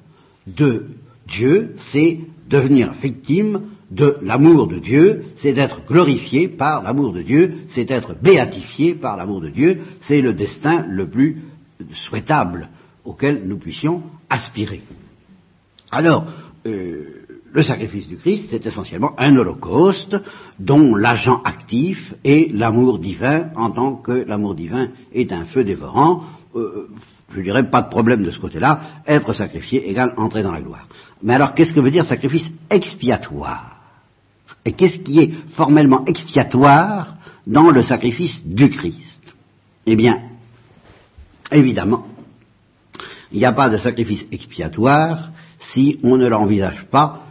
de 0.47 0.87
Dieu, 1.27 1.75
c'est 1.77 2.21
devenir 2.49 2.93
victime 2.93 3.63
de 3.91 4.17
l'amour 4.23 4.67
de 4.67 4.79
Dieu, 4.79 5.25
c'est 5.37 5.53
d'être 5.53 5.85
glorifié 5.87 6.49
par 6.49 6.83
l'amour 6.83 7.13
de 7.13 7.23
Dieu, 7.23 7.55
c'est 7.71 7.85
d'être 7.85 8.15
béatifié 8.21 8.95
par 8.95 9.17
l'amour 9.17 9.41
de 9.41 9.49
Dieu, 9.49 9.79
c'est 10.01 10.21
le 10.21 10.35
destin 10.35 10.85
le 10.87 11.09
plus 11.09 11.43
souhaitable 11.95 12.69
auquel 13.05 13.43
nous 13.47 13.57
puissions 13.57 14.03
aspirer. 14.29 14.83
Alors, 15.91 16.27
euh, 16.67 17.25
le 17.53 17.63
sacrifice 17.63 18.09
du 18.09 18.17
Christ, 18.17 18.49
c'est 18.51 18.67
essentiellement 18.67 19.15
un 19.19 19.37
holocauste 19.37 20.17
dont 20.59 20.95
l'agent 20.95 21.41
actif 21.43 22.15
est 22.25 22.53
l'amour 22.53 22.99
divin, 22.99 23.51
en 23.57 23.71
tant 23.71 23.97
que 23.97 24.13
l'amour 24.13 24.55
divin 24.55 24.89
est 25.13 25.33
un 25.33 25.45
feu 25.47 25.65
dévorant. 25.65 26.25
Euh, 26.55 26.89
je 27.35 27.41
dirais 27.41 27.69
pas 27.71 27.83
de 27.83 27.89
problème 27.89 28.23
de 28.23 28.31
ce 28.31 28.39
côté-là, 28.39 28.81
être 29.07 29.33
sacrifié 29.33 29.89
égale 29.91 30.15
entrer 30.17 30.43
dans 30.43 30.53
la 30.53 30.63
gloire. 30.63 30.89
Mais 31.23 31.35
alors, 31.35 31.55
qu'est-ce 31.55 31.73
que 31.73 31.81
veut 31.81 31.91
dire 31.91 32.05
sacrifice 32.05 32.51
expiatoire? 32.71 33.77
Et 34.65 34.73
qu'est-ce 34.73 34.99
qui 34.99 35.21
est 35.21 35.33
formellement 35.53 36.05
expiatoire 36.07 37.17
dans 37.47 37.71
le 37.71 37.83
sacrifice 37.83 38.43
du 38.45 38.71
Christ? 38.71 39.23
Eh 39.87 39.97
bien, 39.97 40.21
évidemment, 41.51 42.07
il 43.33 43.39
n'y 43.39 43.45
a 43.45 43.53
pas 43.53 43.69
de 43.69 43.79
sacrifice 43.79 44.25
expiatoire 44.33 45.31
si 45.59 45.99
on 46.03 46.17
ne 46.17 46.27
l'envisage 46.27 46.85
pas 46.91 47.25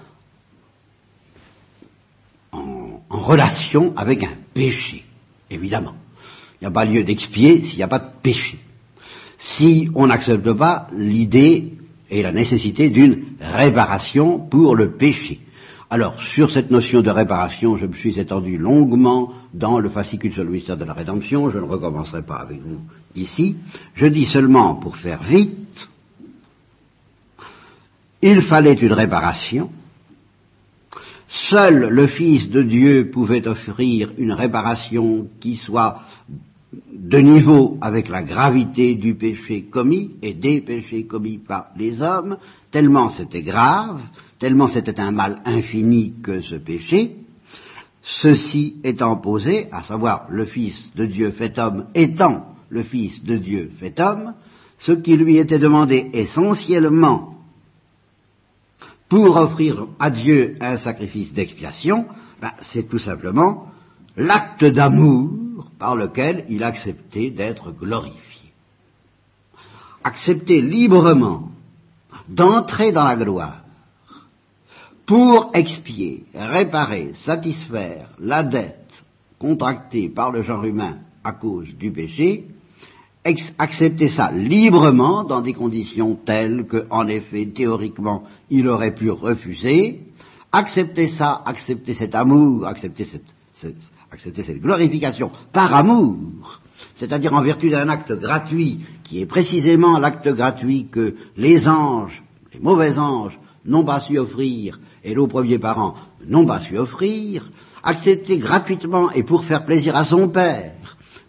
en 2.51 3.16
relation 3.27 3.93
avec 3.95 4.23
un 4.23 4.35
péché, 4.53 5.03
évidemment. 5.49 5.95
Il 6.55 6.63
n'y 6.63 6.67
a 6.67 6.71
pas 6.71 6.85
lieu 6.85 7.03
d'expier 7.03 7.63
s'il 7.63 7.77
n'y 7.77 7.83
a 7.83 7.87
pas 7.87 7.99
de 7.99 8.11
péché. 8.21 8.57
Si 9.37 9.89
on 9.93 10.07
n'accepte 10.07 10.51
pas 10.53 10.87
l'idée 10.93 11.73
et 12.09 12.23
la 12.23 12.31
nécessité 12.31 12.89
d'une 12.89 13.23
réparation 13.39 14.39
pour 14.39 14.75
le 14.75 14.91
péché. 14.91 15.39
Alors, 15.89 16.21
sur 16.21 16.51
cette 16.51 16.69
notion 16.69 17.01
de 17.01 17.09
réparation, 17.09 17.77
je 17.77 17.85
me 17.85 17.93
suis 17.93 18.19
étendu 18.19 18.57
longuement 18.57 19.31
dans 19.53 19.79
le 19.79 19.89
fascicule 19.89 20.33
sur 20.33 20.43
le 20.43 20.49
mystère 20.49 20.75
de 20.75 20.83
la 20.83 20.93
rédemption, 20.93 21.49
je 21.49 21.59
ne 21.59 21.63
recommencerai 21.63 22.23
pas 22.23 22.35
avec 22.35 22.59
vous 22.61 22.81
ici. 23.15 23.55
Je 23.95 24.05
dis 24.07 24.25
seulement, 24.25 24.75
pour 24.75 24.97
faire 24.97 25.23
vite, 25.23 25.87
il 28.21 28.41
fallait 28.41 28.73
une 28.73 28.93
réparation, 28.93 29.69
Seul 31.27 31.89
le 31.89 32.07
Fils 32.07 32.49
de 32.49 32.61
Dieu 32.61 33.09
pouvait 33.11 33.47
offrir 33.47 34.11
une 34.17 34.31
réparation 34.31 35.27
qui 35.39 35.57
soit 35.57 36.01
de 36.93 37.17
niveau 37.19 37.77
avec 37.81 38.09
la 38.09 38.23
gravité 38.23 38.95
du 38.95 39.15
péché 39.15 39.63
commis 39.63 40.11
et 40.21 40.33
des 40.33 40.61
péchés 40.61 41.05
commis 41.05 41.37
par 41.37 41.67
les 41.77 42.01
hommes, 42.01 42.37
tellement 42.71 43.09
c'était 43.09 43.41
grave, 43.41 44.01
tellement 44.39 44.67
c'était 44.67 44.99
un 44.99 45.11
mal 45.11 45.41
infini 45.45 46.13
que 46.21 46.41
ce 46.41 46.55
péché, 46.55 47.15
ceci 48.03 48.77
étant 48.83 49.17
posé, 49.17 49.67
à 49.71 49.83
savoir 49.83 50.27
le 50.29 50.45
Fils 50.45 50.91
de 50.95 51.05
Dieu 51.05 51.31
fait 51.31 51.57
homme 51.59 51.85
étant 51.93 52.55
le 52.69 52.83
Fils 52.83 53.23
de 53.23 53.37
Dieu 53.37 53.71
fait 53.77 53.99
homme, 53.99 54.33
ce 54.79 54.93
qui 54.93 55.17
lui 55.17 55.37
était 55.37 55.59
demandé 55.59 56.09
essentiellement 56.13 57.36
pour 59.09 59.37
offrir 59.37 59.87
à 59.99 60.09
Dieu 60.09 60.57
un 60.59 60.77
sacrifice 60.77 61.33
d'expiation, 61.33 62.07
ben, 62.41 62.51
c'est 62.61 62.89
tout 62.89 62.99
simplement 62.99 63.67
l'acte 64.15 64.65
d'amour 64.65 65.69
par 65.79 65.95
lequel 65.95 66.45
il 66.49 66.63
acceptait 66.63 67.31
d'être 67.31 67.71
glorifié. 67.71 68.51
Accepter 70.03 70.61
librement 70.61 71.51
d'entrer 72.27 72.91
dans 72.91 73.03
la 73.03 73.15
gloire 73.15 73.63
pour 75.05 75.51
expier, 75.53 76.25
réparer, 76.33 77.13
satisfaire 77.13 78.09
la 78.19 78.43
dette 78.43 79.03
contractée 79.39 80.09
par 80.09 80.31
le 80.31 80.41
genre 80.41 80.65
humain 80.65 80.97
à 81.23 81.31
cause 81.31 81.73
du 81.75 81.91
péché, 81.91 82.47
accepter 83.57 84.09
ça 84.09 84.31
librement 84.31 85.23
dans 85.23 85.41
des 85.41 85.53
conditions 85.53 86.17
telles 86.25 86.65
que, 86.67 86.85
en 86.89 87.07
effet, 87.07 87.45
théoriquement, 87.47 88.23
il 88.49 88.67
aurait 88.67 88.93
pu 88.95 89.09
refuser, 89.09 90.01
accepter 90.51 91.07
ça, 91.07 91.41
accepter 91.45 91.93
cet 91.93 92.15
amour, 92.15 92.65
accepter 92.65 93.05
cette, 93.05 94.61
glorification 94.61 95.31
par 95.51 95.73
amour, 95.73 96.61
c'est-à-dire 96.95 97.33
en 97.33 97.41
vertu 97.41 97.69
d'un 97.69 97.89
acte 97.89 98.13
gratuit, 98.13 98.79
qui 99.03 99.21
est 99.21 99.25
précisément 99.25 99.99
l'acte 99.99 100.29
gratuit 100.29 100.87
que 100.89 101.15
les 101.35 101.67
anges, 101.67 102.23
les 102.53 102.59
mauvais 102.59 102.97
anges, 102.97 103.37
n'ont 103.65 103.83
pas 103.83 103.99
su 103.99 104.17
offrir, 104.17 104.79
et 105.03 105.13
nos 105.13 105.27
premiers 105.27 105.59
parents 105.59 105.95
n'ont 106.25 106.45
pas 106.45 106.61
su 106.61 106.77
offrir, 106.77 107.49
accepter 107.83 108.37
gratuitement 108.37 109.11
et 109.11 109.23
pour 109.23 109.45
faire 109.45 109.65
plaisir 109.65 109.95
à 109.95 110.05
son 110.05 110.29
Père, 110.29 110.73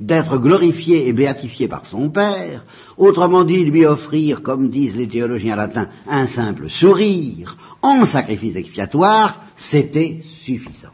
d'être 0.01 0.39
glorifié 0.39 1.09
et 1.09 1.13
béatifié 1.13 1.69
par 1.69 1.87
son 1.87 2.11
Père, 2.11 2.65
autrement 2.97 3.45
dit 3.45 3.65
lui 3.65 3.85
offrir, 3.85 4.43
comme 4.43 4.71
disent 4.71 4.97
les 4.97 5.09
théologiens 5.09 5.57
latins, 5.57 5.89
un 6.07 6.27
simple 6.29 6.71
sourire 6.71 7.57
en 7.83 8.05
sacrifice 8.05 8.57
expiatoire, 8.57 9.43
c'était 9.57 10.23
suffisant. 10.45 10.89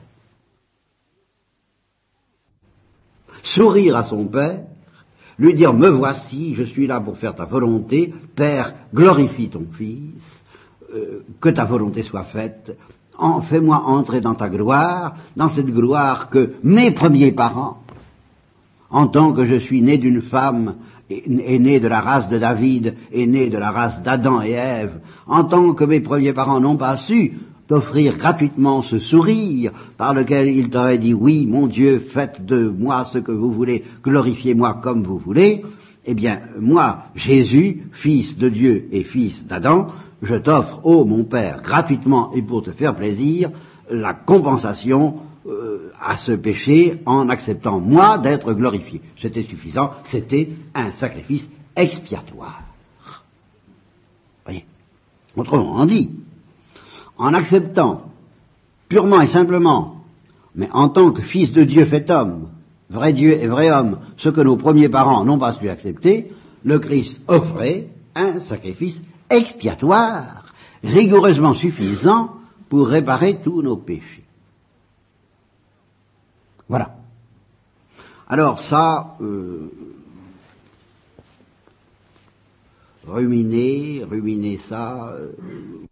Sourire 3.43 3.97
à 3.97 4.05
son 4.05 4.27
Père, 4.27 4.65
lui 5.39 5.55
dire 5.55 5.75
me 5.75 5.89
voici, 5.89 6.55
je 6.55 6.63
suis 6.63 6.87
là 6.87 7.01
pour 7.01 7.19
faire 7.19 7.35
ta 7.35 7.45
volonté, 7.45 8.15
Père, 8.35 8.75
glorifie 8.95 9.51
ton 9.51 9.67
Fils, 9.73 10.43
euh, 10.95 11.25
que 11.41 11.51
ta 11.51 11.65
volonté 11.65 12.03
soit 12.05 12.25
faite, 12.25 12.77
fais-moi 13.49 13.77
entrer 13.77 14.21
dans 14.21 14.35
ta 14.35 14.49
gloire, 14.49 15.17
dans 15.37 15.49
cette 15.49 15.71
gloire 15.71 16.31
que 16.31 16.55
mes 16.63 16.91
premiers 16.93 17.33
parents 17.33 17.84
en 18.95 19.09
tant 19.09 19.33
que 19.33 19.45
je 19.45 19.59
suis 19.59 19.83
né 19.83 19.99
d'une 19.99 20.23
femme, 20.23 20.77
et 21.11 21.59
né 21.59 21.81
de 21.81 21.89
la 21.89 22.01
race 22.01 22.29
de 22.29 22.39
David, 22.39 22.95
et 23.11 23.27
né 23.27 23.51
de 23.51 23.59
la 23.59 23.73
race 23.73 24.01
d'Adam 24.05 24.41
et 24.41 24.53
Ève, 24.53 25.01
en 25.27 25.43
tant 25.43 25.75
que 25.75 25.83
mes 25.83 25.99
premiers 25.99 26.33
parents 26.33 26.61
n'ont 26.61 26.77
pas 26.77 26.97
su 26.97 27.33
t'offrir 27.67 28.17
gratuitement 28.17 28.83
ce 28.83 29.01
sourire 29.01 29.73
par 29.97 30.15
lequel 30.15 30.47
ils 30.47 30.69
t'auraient 30.69 30.99
dit 30.99 31.13
oui, 31.13 31.45
mon 31.45 31.67
Dieu, 31.67 32.05
faites 32.13 32.47
de 32.47 32.69
moi 32.69 33.07
ce 33.13 33.19
que 33.19 33.33
vous 33.33 33.51
voulez, 33.51 33.83
glorifiez-moi 34.05 34.81
comme 34.81 35.03
vous 35.03 35.19
voulez, 35.19 35.65
eh 36.07 36.15
bien, 36.15 36.43
moi, 36.61 37.07
Jésus, 37.17 37.89
fils 37.91 38.39
de 38.39 38.49
Dieu 38.49 38.87
et 38.93 39.03
fils 39.03 39.45
d'Adam, 39.47 39.89
je 40.23 40.37
t'offre, 40.37 40.87
ô 40.87 41.05
mon 41.05 41.25
Père, 41.25 41.63
gratuitement 41.63 42.33
et 42.33 42.43
pour 42.43 42.63
te 42.63 42.71
faire 42.71 42.95
plaisir, 42.95 43.51
la 43.91 44.15
compensation 44.15 45.17
euh, 45.47 45.93
à 46.01 46.17
ce 46.17 46.33
péché 46.33 47.03
en 47.05 47.29
acceptant 47.29 47.79
moi 47.79 48.17
d'être 48.17 48.55
glorifié. 48.55 49.03
C'était 49.21 49.43
suffisant, 49.43 49.91
c'était 50.05 50.49
un 50.75 50.93
sacrifice 50.93 51.49
expiatoire. 51.77 52.63
Voyez. 54.45 54.65
Autrement 55.37 55.85
dit, 55.85 56.11
en 57.19 57.35
acceptant 57.35 58.11
purement 58.89 59.21
et 59.21 59.27
simplement, 59.27 60.05
mais 60.55 60.71
en 60.73 60.89
tant 60.89 61.11
que 61.11 61.23
fils 61.23 61.53
de 61.53 61.65
Dieu 61.65 61.85
fait 61.85 62.09
homme, 62.11 62.49
vrai 62.89 63.13
Dieu 63.13 63.33
et 63.33 63.47
vrai 63.47 63.71
homme, 63.71 63.99
ce 64.17 64.31
que 64.31 64.41
nos 64.41 64.57
premiers 64.57 64.89
parents 64.89 65.25
n'ont 65.25 65.39
pas 65.39 65.53
su 65.55 65.69
accepter, 65.69 66.33
le 66.65 66.79
Christ 66.79 67.21
offrait 67.29 67.89
un 68.15 68.41
sacrifice 68.41 69.01
expiatoire, 69.29 70.47
rigoureusement 70.83 71.55
suffisant 71.55 72.31
pour 72.69 72.89
réparer 72.89 73.41
tous 73.45 73.63
nos 73.63 73.77
péchés. 73.77 74.24
Voilà. 76.69 76.95
Alors 78.27 78.61
ça, 78.61 79.17
euh, 79.21 79.71
ruminez, 83.07 84.03
ruminez 84.09 84.59
ça, 84.59 85.09
euh, 85.09 85.33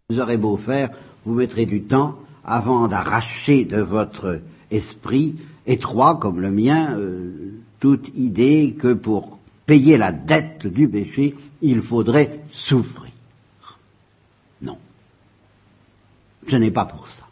vous 0.09 0.19
aurez 0.19 0.37
beau 0.37 0.57
faire, 0.57 0.89
vous 1.25 1.35
mettrez 1.35 1.65
du 1.65 1.83
temps 1.83 2.15
avant 2.43 2.87
d'arracher 2.87 3.65
de 3.65 3.81
votre 3.81 4.41
esprit 4.71 5.35
étroit 5.65 6.17
comme 6.19 6.41
le 6.41 6.51
mien 6.51 6.97
euh, 6.97 7.53
toute 7.79 8.09
idée 8.15 8.75
que 8.79 8.93
pour 8.93 9.37
payer 9.65 9.97
la 9.97 10.11
dette 10.11 10.65
du 10.67 10.89
péché, 10.89 11.35
il 11.61 11.81
faudrait 11.81 12.41
souffrir. 12.51 13.11
Non. 14.61 14.77
Ce 16.49 16.55
n'est 16.55 16.71
pas 16.71 16.85
pour 16.85 17.07
ça. 17.09 17.23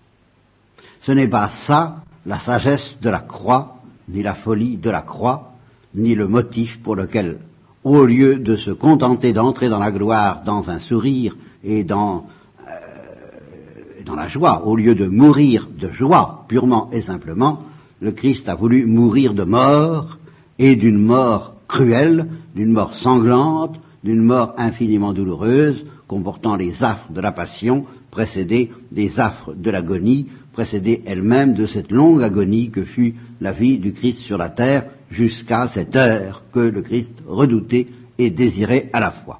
Ce 1.02 1.12
n'est 1.12 1.28
pas 1.28 1.50
ça 1.68 2.04
la 2.26 2.40
sagesse 2.40 2.98
de 3.02 3.10
la 3.10 3.20
croix, 3.20 3.78
ni 4.10 4.22
la 4.22 4.36
folie 4.36 4.78
de 4.78 4.90
la 4.90 5.02
croix, 5.02 5.54
ni 5.96 6.16
le 6.16 6.28
motif 6.28 6.82
pour 6.82 6.96
lequel, 6.96 7.40
au 7.84 8.06
lieu 8.06 8.38
de 8.38 8.56
se 8.56 8.72
contenter 8.72 9.34
d'entrer 9.34 9.70
dans 9.70 9.80
la 9.80 9.92
gloire, 9.92 10.44
dans 10.46 10.70
un 10.70 10.80
sourire 10.80 11.36
et 11.64 11.84
dans, 11.84 12.26
euh, 12.68 14.04
dans 14.06 14.16
la 14.16 14.28
joie, 14.28 14.66
au 14.66 14.76
lieu 14.76 14.96
de 14.96 15.08
mourir 15.08 15.68
de 15.80 15.92
joie 15.92 16.46
purement 16.48 16.90
et 16.92 17.02
simplement, 17.02 17.64
le 18.00 18.12
Christ 18.12 18.50
a 18.50 18.56
voulu 18.56 18.86
mourir 18.86 19.34
de 19.34 19.44
mort 19.44 20.18
et 20.60 20.76
d'une 20.76 21.00
mort 21.00 21.56
cruelle, 21.68 22.28
d'une 22.56 22.72
mort 22.72 22.94
sanglante, 22.94 23.80
d'une 24.04 24.22
mort 24.22 24.54
infiniment 24.58 25.14
douloureuse, 25.14 25.86
comportant 26.08 26.56
les 26.56 26.84
affres 26.84 27.12
de 27.12 27.22
la 27.22 27.32
passion, 27.32 27.86
précédée 28.10 28.72
des 28.92 29.20
affres 29.20 29.54
de 29.56 29.72
l'agonie, 29.72 30.28
précédée 30.54 31.02
elle-même 31.06 31.54
de 31.54 31.66
cette 31.66 31.92
longue 31.92 32.24
agonie 32.24 32.72
que 32.72 32.84
fut 32.84 33.16
la 33.40 33.52
vie 33.52 33.78
du 33.78 33.94
Christ 33.94 34.20
sur 34.20 34.38
la 34.38 34.50
terre 34.50 34.86
jusqu'à 35.10 35.68
cette 35.68 35.96
heure 35.96 36.44
que 36.52 36.60
le 36.60 36.82
Christ 36.82 37.24
redoutait 37.26 37.88
et 38.18 38.30
désirait 38.30 38.90
à 38.94 39.00
la 39.00 39.12
fois. 39.12 39.40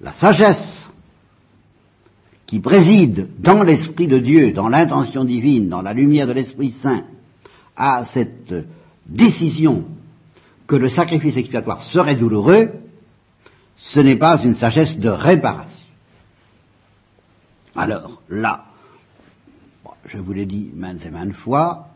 La 0.00 0.12
sagesse 0.12 0.88
qui 2.46 2.60
préside 2.60 3.28
dans 3.38 3.62
l'Esprit 3.62 4.08
de 4.08 4.18
Dieu, 4.18 4.52
dans 4.52 4.68
l'intention 4.68 5.24
divine, 5.24 5.68
dans 5.68 5.82
la 5.82 5.92
lumière 5.92 6.26
de 6.26 6.32
l'Esprit 6.32 6.72
Saint, 6.72 7.04
à 7.76 8.04
cette 8.06 8.54
décision 9.06 9.84
que 10.66 10.76
le 10.76 10.88
sacrifice 10.88 11.36
expiatoire 11.36 11.82
serait 11.82 12.16
douloureux, 12.16 12.70
ce 13.76 14.00
n'est 14.00 14.16
pas 14.16 14.42
une 14.42 14.54
sagesse 14.54 14.98
de 14.98 15.08
réparation. 15.08 15.78
Alors 17.76 18.22
là, 18.28 18.64
je 20.08 20.18
vous 20.18 20.32
l'ai 20.32 20.46
dit 20.46 20.70
maintes 20.74 21.04
et 21.04 21.10
maintes 21.10 21.34
fois, 21.34 21.88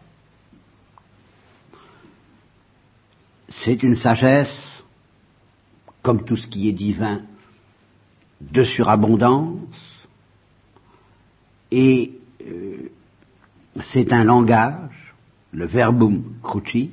c'est 3.48 3.82
une 3.82 3.96
sagesse, 3.96 4.82
comme 6.02 6.24
tout 6.24 6.36
ce 6.36 6.46
qui 6.46 6.68
est 6.68 6.72
divin, 6.72 7.22
de 8.40 8.64
surabondance, 8.64 9.58
et 11.70 12.12
euh, 12.46 12.90
c'est 13.80 14.12
un 14.12 14.24
langage, 14.24 15.14
le 15.52 15.66
verbum 15.66 16.34
crucis, 16.42 16.90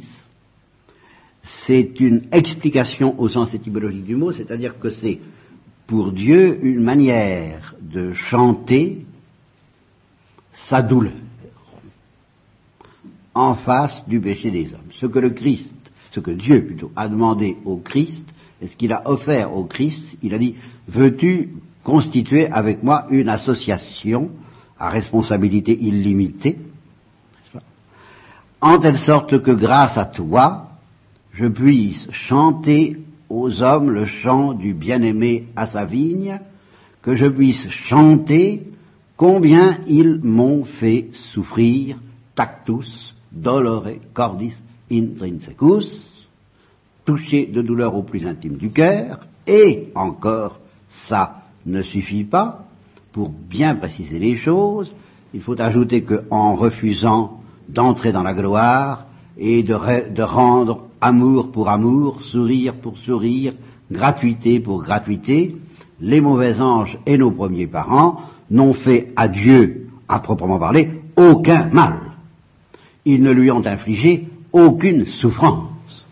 c'est 1.43 1.99
une 1.99 2.27
explication 2.32 3.19
au 3.19 3.27
sens 3.27 3.53
étymologique 3.53 4.05
du 4.05 4.15
mot, 4.15 4.32
c'est-à-dire 4.32 4.79
que 4.79 4.89
c'est 4.89 5.19
pour 5.88 6.12
Dieu 6.12 6.63
une 6.63 6.84
manière 6.84 7.75
de 7.82 8.13
chanter 8.13 9.05
sa 10.65 10.82
douleur 10.82 11.13
en 13.34 13.56
face 13.56 14.04
du 14.08 14.19
péché 14.19 14.52
des 14.52 14.74
hommes. 14.74 14.91
Ce 15.00 15.06
que 15.06 15.19
le 15.19 15.30
Christ, 15.30 15.74
ce 16.12 16.19
que 16.19 16.32
Dieu 16.32 16.65
plutôt 16.65 16.91
a 16.95 17.08
demandé 17.08 17.58
au 17.65 17.78
Christ, 17.78 18.28
et 18.62 18.67
ce 18.67 18.76
qu'il 18.76 18.91
a 18.91 19.10
offert 19.10 19.56
au 19.56 19.63
Christ, 19.63 20.17
il 20.22 20.34
a 20.34 20.38
dit, 20.38 20.56
veux-tu 20.88 21.50
constituer 21.84 22.48
avec 22.48 22.84
moi 22.84 23.08
une 23.10 23.30
association 23.30 24.32
à 24.78 24.89
responsabilité 24.89 25.78
illimitée, 25.80 26.58
en 28.62 28.78
telle 28.80 28.98
sorte 28.98 29.41
que 29.41 29.52
grâce 29.52 29.98
à 29.98 30.06
toi, 30.06 30.72
je 31.32 31.45
puisse 31.48 32.10
chanter 32.12 32.98
aux 33.30 33.62
hommes 33.62 33.91
le 33.91 34.06
chant 34.06 34.54
du 34.54 34.74
bien-aimé 34.74 35.48
à 35.56 35.67
sa 35.67 35.86
vigne, 35.86 36.39
que 37.02 37.15
je 37.15 37.28
puisse 37.28 37.69
chanter 37.69 38.68
combien 39.19 39.79
ils 39.86 40.17
m'ont 40.23 40.63
fait 40.63 41.10
souffrir, 41.34 41.97
tactus, 42.36 43.13
dolore, 43.34 43.89
cordis, 44.13 44.53
intrinsecus, 44.89 46.25
touché 47.03 47.45
de 47.47 47.62
douleur 47.62 47.95
au 47.95 48.03
plus 48.03 48.25
intime 48.25 48.55
du 48.55 48.71
cœur, 48.71 49.19
et 49.45 49.89
encore, 49.93 50.62
ça 51.10 51.41
ne 51.65 51.82
suffit 51.82 52.23
pas, 52.23 52.63
pour 53.12 53.27
bien 53.27 53.75
préciser 53.75 54.19
les 54.19 54.38
choses, 54.38 54.89
il 55.34 55.41
faut 55.41 55.60
ajouter 55.60 56.01
qu'en 56.03 56.55
refusant 56.55 57.41
d'entrer 57.67 58.13
dans 58.13 58.23
la 58.23 58.34
gloire 58.34 59.05
et 59.38 59.63
de, 59.63 60.13
de 60.13 60.23
rendre 60.23 60.88
amour 61.01 61.51
pour 61.51 61.67
amour, 61.67 62.21
sourire 62.21 62.75
pour 62.75 62.97
sourire, 62.97 63.53
gratuité 63.91 64.62
pour 64.62 64.82
gratuité, 64.82 65.58
les 65.99 66.21
mauvais 66.21 66.58
anges 66.62 66.97
et 67.05 67.17
nos 67.17 67.32
premiers 67.32 67.67
parents 67.67 68.21
n'ont 68.49 68.73
fait 68.73 69.12
à 69.15 69.27
Dieu, 69.27 69.88
à 70.07 70.19
proprement 70.19 70.59
parler, 70.59 71.01
aucun 71.15 71.67
mal. 71.67 71.99
Ils 73.05 73.21
ne 73.21 73.31
lui 73.31 73.51
ont 73.51 73.65
infligé 73.65 74.27
aucune 74.51 75.05
souffrance. 75.05 76.05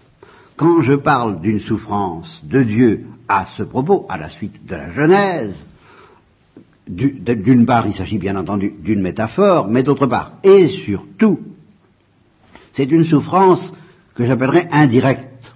Quand 0.55 0.81
je 0.81 0.93
parle 0.93 1.41
d'une 1.41 1.59
souffrance 1.59 2.41
de 2.43 2.63
Dieu 2.63 3.05
à 3.27 3.47
ce 3.57 3.63
propos, 3.63 4.05
à 4.09 4.17
la 4.17 4.29
suite 4.29 4.65
de 4.65 4.75
la 4.75 4.91
Genèse, 4.91 5.65
d'une 6.87 7.65
part, 7.65 7.85
il 7.85 7.93
s'agit 7.93 8.17
bien 8.17 8.35
entendu 8.35 8.73
d'une 8.81 9.01
métaphore, 9.01 9.67
mais 9.67 9.83
d'autre 9.83 10.07
part, 10.07 10.33
et 10.43 10.67
surtout, 10.67 11.39
c'est 12.73 12.91
une 12.91 13.03
souffrance 13.03 13.73
que 14.15 14.25
j'appellerais 14.25 14.67
indirecte. 14.71 15.53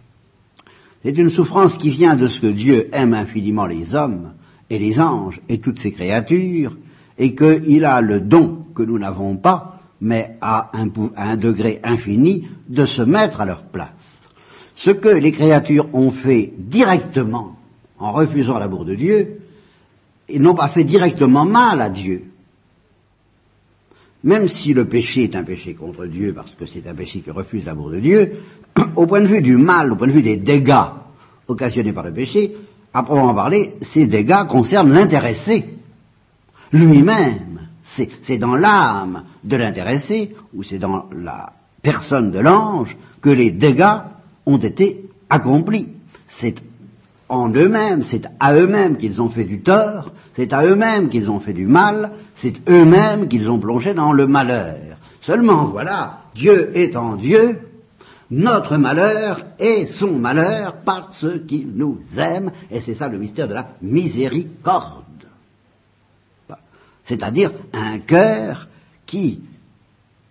C'est 1.03 1.17
une 1.17 1.29
souffrance 1.29 1.77
qui 1.77 1.89
vient 1.89 2.15
de 2.15 2.27
ce 2.27 2.39
que 2.39 2.47
Dieu 2.47 2.89
aime 2.91 3.13
infiniment 3.13 3.65
les 3.65 3.95
hommes 3.95 4.33
et 4.71 4.79
les 4.79 4.99
anges 5.01 5.41
et 5.49 5.59
toutes 5.59 5.79
ces 5.79 5.91
créatures, 5.91 6.77
et 7.17 7.35
qu'il 7.35 7.83
a 7.83 7.99
le 7.99 8.21
don 8.21 8.65
que 8.73 8.83
nous 8.83 8.97
n'avons 8.97 9.35
pas, 9.35 9.81
mais 9.99 10.37
à 10.39 10.71
un, 10.73 11.35
degré 11.35 11.81
infini, 11.83 12.47
de 12.69 12.85
se 12.85 13.01
mettre 13.01 13.41
à 13.41 13.45
leur 13.45 13.63
place. 13.63 13.89
Ce 14.77 14.91
que 14.91 15.09
les 15.09 15.33
créatures 15.33 15.93
ont 15.93 16.11
fait 16.11 16.53
directement 16.57 17.57
en 17.99 18.13
refusant 18.13 18.57
l'amour 18.59 18.85
de 18.85 18.95
Dieu, 18.95 19.41
ils 20.29 20.41
n'ont 20.41 20.55
pas 20.55 20.69
fait 20.69 20.85
directement 20.85 21.45
mal 21.45 21.81
à 21.81 21.89
Dieu, 21.89 22.23
même 24.23 24.47
si 24.47 24.73
le 24.73 24.85
péché 24.85 25.23
est 25.25 25.35
un 25.35 25.43
péché 25.43 25.73
contre 25.73 26.05
Dieu, 26.05 26.33
parce 26.33 26.51
que 26.51 26.65
c'est 26.65 26.87
un 26.87 26.95
péché 26.95 27.19
qui 27.19 27.29
refuse 27.29 27.65
l'amour 27.65 27.91
de 27.91 27.99
Dieu, 27.99 28.37
au 28.95 29.05
point 29.05 29.19
de 29.19 29.27
vue 29.27 29.41
du 29.41 29.57
mal, 29.57 29.91
au 29.91 29.97
point 29.97 30.07
de 30.07 30.13
vue 30.13 30.21
des 30.21 30.37
dégâts 30.37 30.91
occasionnés 31.49 31.91
par 31.91 32.05
le 32.05 32.13
péché, 32.13 32.55
à 32.93 33.03
proprement 33.03 33.33
parler, 33.33 33.75
ces 33.81 34.07
dégâts 34.07 34.45
concernent 34.47 34.91
l'intéressé 34.91 35.65
lui-même. 36.71 37.59
C'est 37.83 38.37
dans 38.37 38.55
l'âme 38.55 39.23
de 39.43 39.57
l'intéressé, 39.57 40.35
ou 40.53 40.63
c'est 40.63 40.77
dans 40.77 41.05
la 41.13 41.51
personne 41.81 42.31
de 42.31 42.39
l'ange, 42.39 42.95
que 43.21 43.29
les 43.29 43.51
dégâts 43.51 44.01
ont 44.45 44.57
été 44.57 45.09
accomplis. 45.29 45.89
C'est 46.27 46.55
en 47.27 47.49
eux-mêmes, 47.49 48.03
c'est 48.03 48.27
à 48.39 48.55
eux-mêmes 48.55 48.97
qu'ils 48.97 49.21
ont 49.21 49.29
fait 49.29 49.45
du 49.45 49.61
tort, 49.61 50.11
c'est 50.35 50.53
à 50.53 50.65
eux-mêmes 50.65 51.09
qu'ils 51.09 51.29
ont 51.29 51.39
fait 51.39 51.53
du 51.53 51.65
mal, 51.65 52.11
c'est 52.35 52.53
eux-mêmes 52.69 53.27
qu'ils 53.27 53.49
ont 53.49 53.59
plongé 53.59 53.93
dans 53.93 54.13
le 54.13 54.27
malheur. 54.27 54.97
Seulement, 55.21 55.65
voilà, 55.65 56.19
Dieu 56.35 56.71
étant 56.77 57.15
Dieu, 57.15 57.59
notre 58.31 58.77
malheur 58.77 59.45
est 59.59 59.93
son 59.93 60.17
malheur 60.17 60.77
parce 60.83 61.27
qu'il 61.47 61.73
nous 61.75 61.99
aime, 62.17 62.51
et 62.71 62.79
c'est 62.79 62.95
ça 62.95 63.07
le 63.07 63.19
mystère 63.19 63.47
de 63.47 63.53
la 63.53 63.69
miséricorde. 63.81 65.03
C'est-à-dire 67.05 67.51
un 67.73 67.99
cœur 67.99 68.67
qui 69.05 69.41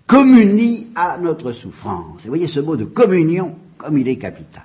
communie 0.07 0.89
à 0.95 1.19
notre 1.19 1.53
souffrance. 1.53 2.25
Et 2.25 2.29
voyez 2.29 2.49
ce 2.49 2.59
mot 2.59 2.77
de 2.77 2.85
communion, 2.85 3.57
comme 3.79 3.99
il 3.99 4.09
est 4.09 4.17
capital 4.17 4.65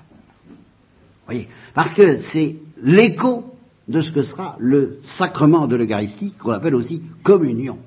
voyez 1.26 1.48
Parce 1.74 1.94
que 1.94 2.20
c'est 2.20 2.56
l'écho 2.82 3.56
de 3.88 4.02
ce 4.02 4.12
que 4.12 4.24
sera 4.24 4.56
le 4.60 5.00
sacrement 5.04 5.68
de 5.68 5.76
l'Eucharistie, 5.76 6.34
qu'on 6.34 6.52
appelle 6.52 6.76
aussi 6.76 7.02
communion. 7.24 7.78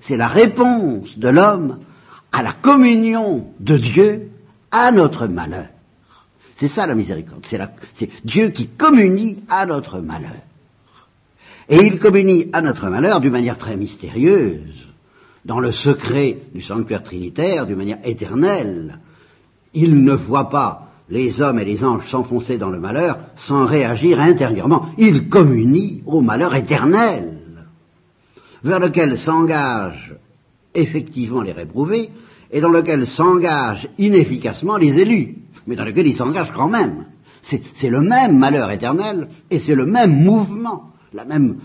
C'est 0.00 0.16
la 0.16 0.28
réponse 0.28 1.18
de 1.18 1.28
l'homme 1.28 1.80
à 2.32 2.42
la 2.42 2.52
communion 2.52 3.46
de 3.58 3.76
Dieu 3.76 4.29
à 4.70 4.92
notre 4.92 5.26
malheur. 5.26 5.68
C'est 6.56 6.68
ça 6.68 6.86
la 6.86 6.94
miséricorde. 6.94 7.44
C'est 7.94 8.10
Dieu 8.24 8.50
qui 8.50 8.68
communie 8.68 9.38
à 9.48 9.66
notre 9.66 10.00
malheur. 10.00 10.42
Et 11.68 11.86
il 11.86 11.98
communie 11.98 12.50
à 12.52 12.60
notre 12.60 12.88
malheur 12.88 13.20
d'une 13.20 13.32
manière 13.32 13.56
très 13.56 13.76
mystérieuse, 13.76 14.88
dans 15.44 15.60
le 15.60 15.72
secret 15.72 16.38
du 16.54 16.60
sanctuaire 16.60 17.02
trinitaire, 17.02 17.66
d'une 17.66 17.76
manière 17.76 18.00
éternelle. 18.04 18.98
Il 19.72 20.04
ne 20.04 20.12
voit 20.12 20.50
pas 20.50 20.88
les 21.08 21.40
hommes 21.40 21.58
et 21.58 21.64
les 21.64 21.82
anges 21.82 22.10
s'enfoncer 22.10 22.58
dans 22.58 22.70
le 22.70 22.80
malheur 22.80 23.18
sans 23.36 23.64
réagir 23.64 24.20
intérieurement. 24.20 24.86
Ils 24.98 25.28
communient 25.28 26.02
au 26.06 26.20
malheur 26.20 26.54
éternel, 26.54 27.38
vers 28.62 28.80
lequel 28.80 29.18
s'engagent 29.18 30.14
effectivement 30.74 31.42
les 31.42 31.52
réprouvés 31.52 32.10
et 32.52 32.60
dans 32.60 32.70
lequel 32.70 33.06
s'engagent 33.06 33.88
inefficacement 33.98 34.76
les 34.76 34.98
élus, 34.98 35.36
mais 35.66 35.76
dans 35.76 35.84
lequel 35.84 36.06
ils 36.06 36.16
s'engagent 36.16 36.52
quand 36.52 36.68
même. 36.68 37.06
C'est 37.42 37.88
le 37.88 38.00
même 38.00 38.38
malheur 38.38 38.70
éternel 38.70 39.28
et 39.50 39.60
c'est 39.60 39.74
le 39.74 39.86
même 39.86 40.22
mouvement, 40.22 40.90
la 41.14 41.24
même, 41.24 41.58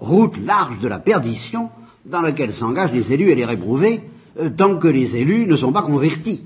route 0.00 0.36
large 0.38 0.78
de 0.78 0.88
la 0.88 1.00
perdition 1.00 1.70
dans 2.06 2.22
lequel 2.22 2.52
s'engagent 2.52 2.92
les 2.92 3.12
élus 3.12 3.30
et 3.30 3.34
les 3.34 3.44
réprouvés 3.44 4.00
euh, 4.38 4.50
tant 4.50 4.76
que 4.76 4.88
les 4.88 5.16
élus 5.16 5.46
ne 5.46 5.56
sont 5.56 5.72
pas 5.72 5.82
convertis. 5.82 6.44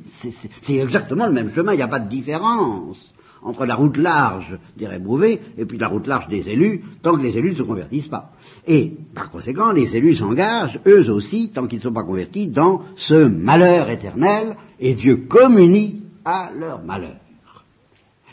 C'est 0.62 0.76
exactement 0.76 1.26
le 1.26 1.32
même 1.32 1.52
chemin, 1.52 1.74
il 1.74 1.76
n'y 1.76 1.82
a 1.82 1.88
pas 1.88 2.00
de 2.00 2.08
différence 2.08 3.12
entre 3.42 3.66
la 3.66 3.74
route 3.74 3.96
large 3.96 4.58
des 4.76 4.86
réprouvés 4.86 5.40
et 5.56 5.64
puis 5.64 5.78
la 5.78 5.88
route 5.88 6.06
large 6.06 6.28
des 6.28 6.48
élus, 6.48 6.82
tant 7.02 7.16
que 7.16 7.22
les 7.22 7.36
élus 7.36 7.50
ne 7.52 7.56
se 7.56 7.62
convertissent 7.62 8.08
pas. 8.08 8.32
Et 8.66 8.92
par 9.14 9.30
conséquent, 9.30 9.72
les 9.72 9.94
élus 9.96 10.16
s'engagent, 10.16 10.80
eux 10.86 11.10
aussi, 11.10 11.50
tant 11.50 11.66
qu'ils 11.66 11.78
ne 11.78 11.84
sont 11.84 11.92
pas 11.92 12.04
convertis, 12.04 12.48
dans 12.48 12.82
ce 12.96 13.14
malheur 13.14 13.90
éternel, 13.90 14.56
et 14.78 14.94
Dieu 14.94 15.26
communie 15.28 16.02
à 16.24 16.50
leur 16.56 16.82
malheur. 16.82 17.16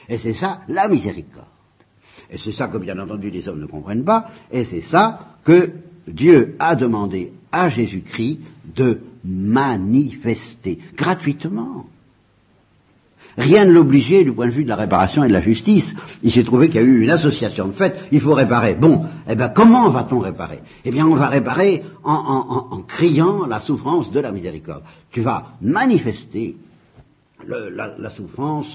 Et 0.07 0.17
c'est 0.17 0.33
ça 0.33 0.61
la 0.67 0.87
miséricorde. 0.87 1.45
Et 2.31 2.37
c'est 2.37 2.51
ça 2.51 2.67
que 2.67 2.77
bien 2.77 2.97
entendu 2.99 3.29
les 3.29 3.47
hommes 3.47 3.61
ne 3.61 3.67
comprennent 3.67 4.05
pas, 4.05 4.29
et 4.51 4.65
c'est 4.65 4.81
ça 4.81 5.35
que 5.43 5.71
Dieu 6.07 6.55
a 6.59 6.75
demandé 6.75 7.33
à 7.51 7.69
Jésus-Christ 7.69 8.39
de 8.75 8.99
manifester 9.23 10.79
gratuitement. 10.95 11.85
Rien 13.39 13.63
ne 13.63 13.71
l'obligeait 13.71 14.25
du 14.25 14.33
point 14.33 14.47
de 14.47 14.51
vue 14.51 14.65
de 14.65 14.69
la 14.69 14.75
réparation 14.75 15.23
et 15.23 15.29
de 15.29 15.33
la 15.33 15.39
justice. 15.41 15.95
Il 16.23 16.31
s'est 16.31 16.43
trouvé 16.43 16.67
qu'il 16.67 16.81
y 16.81 16.83
a 16.83 16.85
eu 16.85 17.01
une 17.01 17.09
association 17.09 17.67
de 17.67 17.71
fait, 17.71 17.95
il 18.11 18.19
faut 18.19 18.33
réparer. 18.33 18.75
Bon, 18.75 19.05
eh 19.29 19.35
bien 19.35 19.47
comment 19.47 19.89
va-t-on 19.89 20.19
réparer? 20.19 20.59
Eh 20.83 20.91
bien 20.91 21.07
on 21.07 21.15
va 21.15 21.27
réparer 21.27 21.83
en, 22.03 22.81
criant 22.85 23.45
la 23.45 23.61
souffrance 23.61 24.11
de 24.11 24.19
la 24.19 24.33
miséricorde. 24.33 24.83
Tu 25.11 25.21
vas 25.21 25.53
manifester 25.61 26.57
la, 27.47 28.09
souffrance 28.09 28.67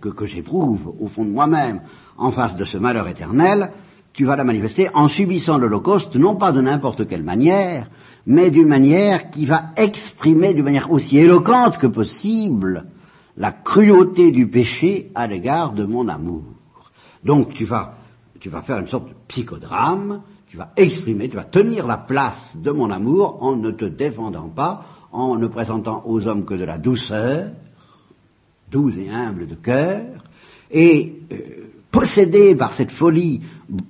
que, 0.00 0.08
que 0.08 0.26
j'éprouve 0.26 0.92
au 0.98 1.06
fond 1.06 1.24
de 1.24 1.30
moi-même 1.30 1.82
en 2.18 2.32
face 2.32 2.56
de 2.56 2.64
ce 2.64 2.78
malheur 2.78 3.06
éternel, 3.06 3.70
tu 4.12 4.24
vas 4.24 4.34
la 4.34 4.42
manifester 4.42 4.88
en 4.92 5.06
subissant 5.06 5.56
l'Holocauste, 5.56 6.16
non 6.16 6.34
pas 6.34 6.50
de 6.50 6.60
n'importe 6.60 7.06
quelle 7.06 7.22
manière, 7.22 7.88
mais 8.26 8.50
d'une 8.50 8.66
manière 8.66 9.30
qui 9.30 9.46
va 9.46 9.66
exprimer 9.76 10.52
d'une 10.52 10.64
manière 10.64 10.90
aussi 10.90 11.16
éloquente 11.16 11.78
que 11.78 11.86
possible 11.86 12.86
la 13.40 13.52
cruauté 13.52 14.30
du 14.32 14.48
péché 14.48 15.10
à 15.14 15.26
l'égard 15.26 15.72
de 15.72 15.86
mon 15.86 16.08
amour. 16.08 16.44
Donc 17.24 17.54
tu 17.54 17.64
vas, 17.64 17.94
tu 18.38 18.50
vas 18.50 18.60
faire 18.60 18.78
une 18.78 18.86
sorte 18.86 19.08
de 19.08 19.14
psychodrame, 19.28 20.20
tu 20.48 20.58
vas 20.58 20.72
exprimer, 20.76 21.30
tu 21.30 21.36
vas 21.36 21.44
tenir 21.44 21.86
la 21.86 21.96
place 21.96 22.54
de 22.54 22.70
mon 22.70 22.90
amour 22.90 23.42
en 23.42 23.56
ne 23.56 23.70
te 23.70 23.86
défendant 23.86 24.50
pas, 24.50 24.82
en 25.10 25.36
ne 25.36 25.46
présentant 25.46 26.02
aux 26.04 26.26
hommes 26.26 26.44
que 26.44 26.52
de 26.52 26.64
la 26.64 26.76
douceur, 26.76 27.52
douce 28.70 28.98
et 28.98 29.08
humble 29.08 29.46
de 29.46 29.54
cœur, 29.54 30.22
et 30.70 31.14
euh, 31.32 31.36
possédé 31.90 32.54
par 32.54 32.74
cette 32.74 32.90
folie, 32.90 33.40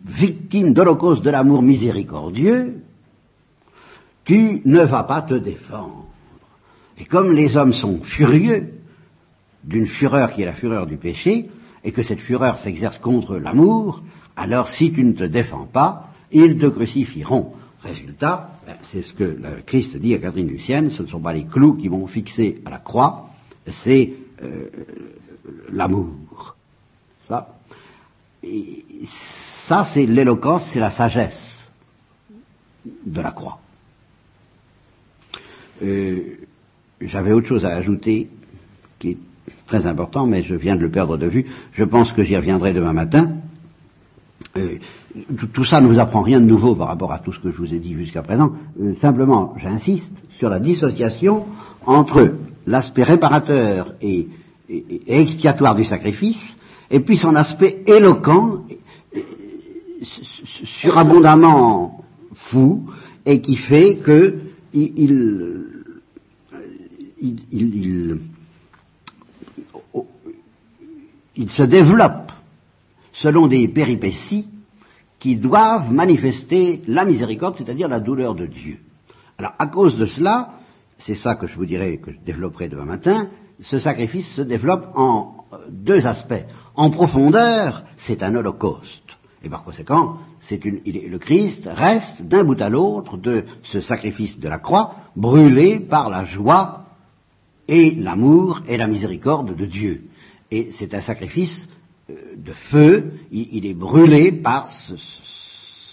victime 0.07 0.73
d'holocauste 0.75 1.23
de 1.23 1.31
l'amour 1.31 1.63
miséricordieux, 1.63 2.83
tu 4.25 4.63
ne 4.65 4.85
vas 4.85 5.03
pas 5.03 5.23
te 5.23 5.35
défendre. 5.35 6.07
Et 6.99 7.05
comme 7.05 7.33
les 7.33 7.57
hommes 7.57 7.73
sont 7.73 8.01
furieux 8.03 8.80
d'une 9.65 9.87
fureur 9.87 10.33
qui 10.33 10.43
est 10.43 10.47
la 10.47 10.53
fureur 10.53 10.87
du 10.87 10.97
péché, 10.97 11.51
et 11.85 11.93
que 11.93 12.03
cette 12.03 12.21
fureur 12.21 12.59
s'exerce 12.59 12.99
contre 12.99 13.37
l'amour, 13.37 14.03
alors 14.37 14.69
si 14.69 14.93
tu 14.93 15.05
ne 15.05 15.13
te 15.13 15.25
défends 15.25 15.67
pas, 15.67 16.11
ils 16.31 16.59
te 16.59 16.67
crucifieront. 16.67 17.55
Résultat, 17.83 18.51
ben, 18.67 18.77
c'est 18.83 19.03
ce 19.03 19.15
que 19.15 19.25
le 19.25 19.63
Christ 19.65 19.97
dit 19.97 20.15
à 20.15 20.19
Catherine 20.19 20.49
Lucienne, 20.49 20.91
ce 20.91 21.03
ne 21.03 21.09
sont 21.09 21.21
pas 21.21 21.33
les 21.33 21.45
clous 21.45 21.75
qui 21.75 21.89
vont 21.89 22.07
fixer 22.07 22.61
à 22.67 22.71
la 22.71 22.79
croix, 22.79 23.31
c'est 23.67 24.13
euh, 24.43 24.69
l'amour. 25.73 26.57
Ça, 29.69 29.89
c'est 29.95 30.07
l'éloquence, 30.07 30.69
c'est 30.73 30.81
la 30.81 30.91
sagesse 30.91 31.65
de 32.85 33.21
la 33.21 33.33
croix. 33.33 33.61
Euh, 35.83 36.39
j'avais 37.01 37.33
autre 37.33 37.47
chose 37.47 37.65
à 37.65 37.77
ajouter 37.77 38.29
qui 38.99 39.11
est 39.11 39.19
très 39.71 39.87
important, 39.87 40.27
mais 40.27 40.43
je 40.43 40.57
viens 40.57 40.75
de 40.75 40.83
le 40.83 40.91
perdre 40.91 41.17
de 41.17 41.27
vue. 41.27 41.47
Je 41.73 41.85
pense 41.85 42.13
que 42.13 42.23
j'y 42.25 42.37
reviendrai 42.37 42.73
demain 42.73 42.93
matin. 42.93 43.37
Euh, 44.57 44.79
tout, 45.53 45.65
ça 45.65 45.81
ne 45.81 45.87
vous 45.87 46.01
apprend 46.01 46.23
rien 46.23 46.41
de 46.41 46.47
nouveau 46.47 46.75
par 46.75 46.89
rapport 46.89 47.13
à 47.13 47.21
tout 47.21 47.33
ce 47.33 47.39
que 47.39 47.53
je 47.53 47.57
vous 47.57 47.73
ai 47.73 47.79
dit 47.79 47.95
jusqu'à 47.95 48.23
présent. 48.23 48.51
Euh, 48.81 48.95
simplement, 49.01 49.55
j'insiste 49.59 50.13
sur 50.39 50.49
la 50.49 50.59
dissociation 50.59 51.47
entre 51.87 52.35
l'aspect 52.67 53.05
réparateur 53.05 53.95
et, 54.03 54.29
expiatoire 55.07 55.75
du 55.75 55.85
sacrifice, 55.85 56.57
et 56.91 57.01
puis 57.01 57.17
son 57.17 57.35
aspect 57.35 57.83
éloquent, 57.87 58.65
surabondamment 60.81 62.05
fou, 62.35 62.89
et 63.27 63.41
qui 63.41 63.57
fait 63.57 63.97
que 63.97 64.37
il, 64.73 64.93
il, 67.21 68.19
se 71.49 71.63
développe 71.63 72.33
selon 73.13 73.47
des 73.47 73.69
péripéties 73.69 74.49
qui 75.19 75.37
doivent 75.37 75.93
manifester 75.93 76.83
la 76.87 77.05
miséricorde, 77.05 77.57
c'est-à-dire 77.57 77.89
la 77.89 78.01
douleur 78.01 78.35
de 78.35 78.47
Dieu. 78.47 78.79
Alors, 79.39 79.53
à 79.59 79.67
cause 79.67 79.97
de 79.97 80.07
cela, 80.07 80.55
c'est 80.99 81.15
ça 81.15 81.35
que 81.35 81.47
je 81.47 81.57
vous 81.57 81.67
dirai, 81.67 81.99
que 81.99 82.13
je 82.13 82.19
développerai 82.25 82.69
demain 82.69 82.85
matin, 82.85 83.29
ce 83.61 83.79
sacrifice 83.79 84.29
se 84.35 84.43
développe 84.43 84.89
en 84.95 85.45
deux 85.69 86.07
aspects. 86.07 86.45
En 86.75 86.91
profondeur, 86.91 87.85
c'est 87.99 88.23
un 88.23 88.35
holocauste. 88.35 89.03
Et 89.43 89.49
par 89.49 89.65
conséquent, 89.65 90.19
le 90.51 91.19
Christ 91.19 91.69
reste 91.71 92.23
d'un 92.23 92.45
bout 92.45 92.61
à 92.61 92.69
l'autre 92.69 93.17
de 93.17 93.45
ce 93.63 93.81
sacrifice 93.81 94.39
de 94.39 94.49
la 94.49 94.59
croix, 94.59 94.95
brûlé 95.17 95.81
par 95.81 96.11
la 96.11 96.25
joie 96.25 96.80
et 97.71 97.93
l'amour 97.95 98.63
et 98.69 98.77
la 98.77 98.89
miséricorde 98.89 99.57
de 99.57 99.65
Dieu. 99.65 100.03
Et 100.51 100.71
c'est 100.73 100.93
un 100.93 101.01
sacrifice 101.01 101.69
euh, 102.11 102.15
de 102.37 102.53
feu, 102.53 103.13
il, 103.31 103.65
est 103.65 103.75
brûlé 103.75 104.33
par 104.33 104.69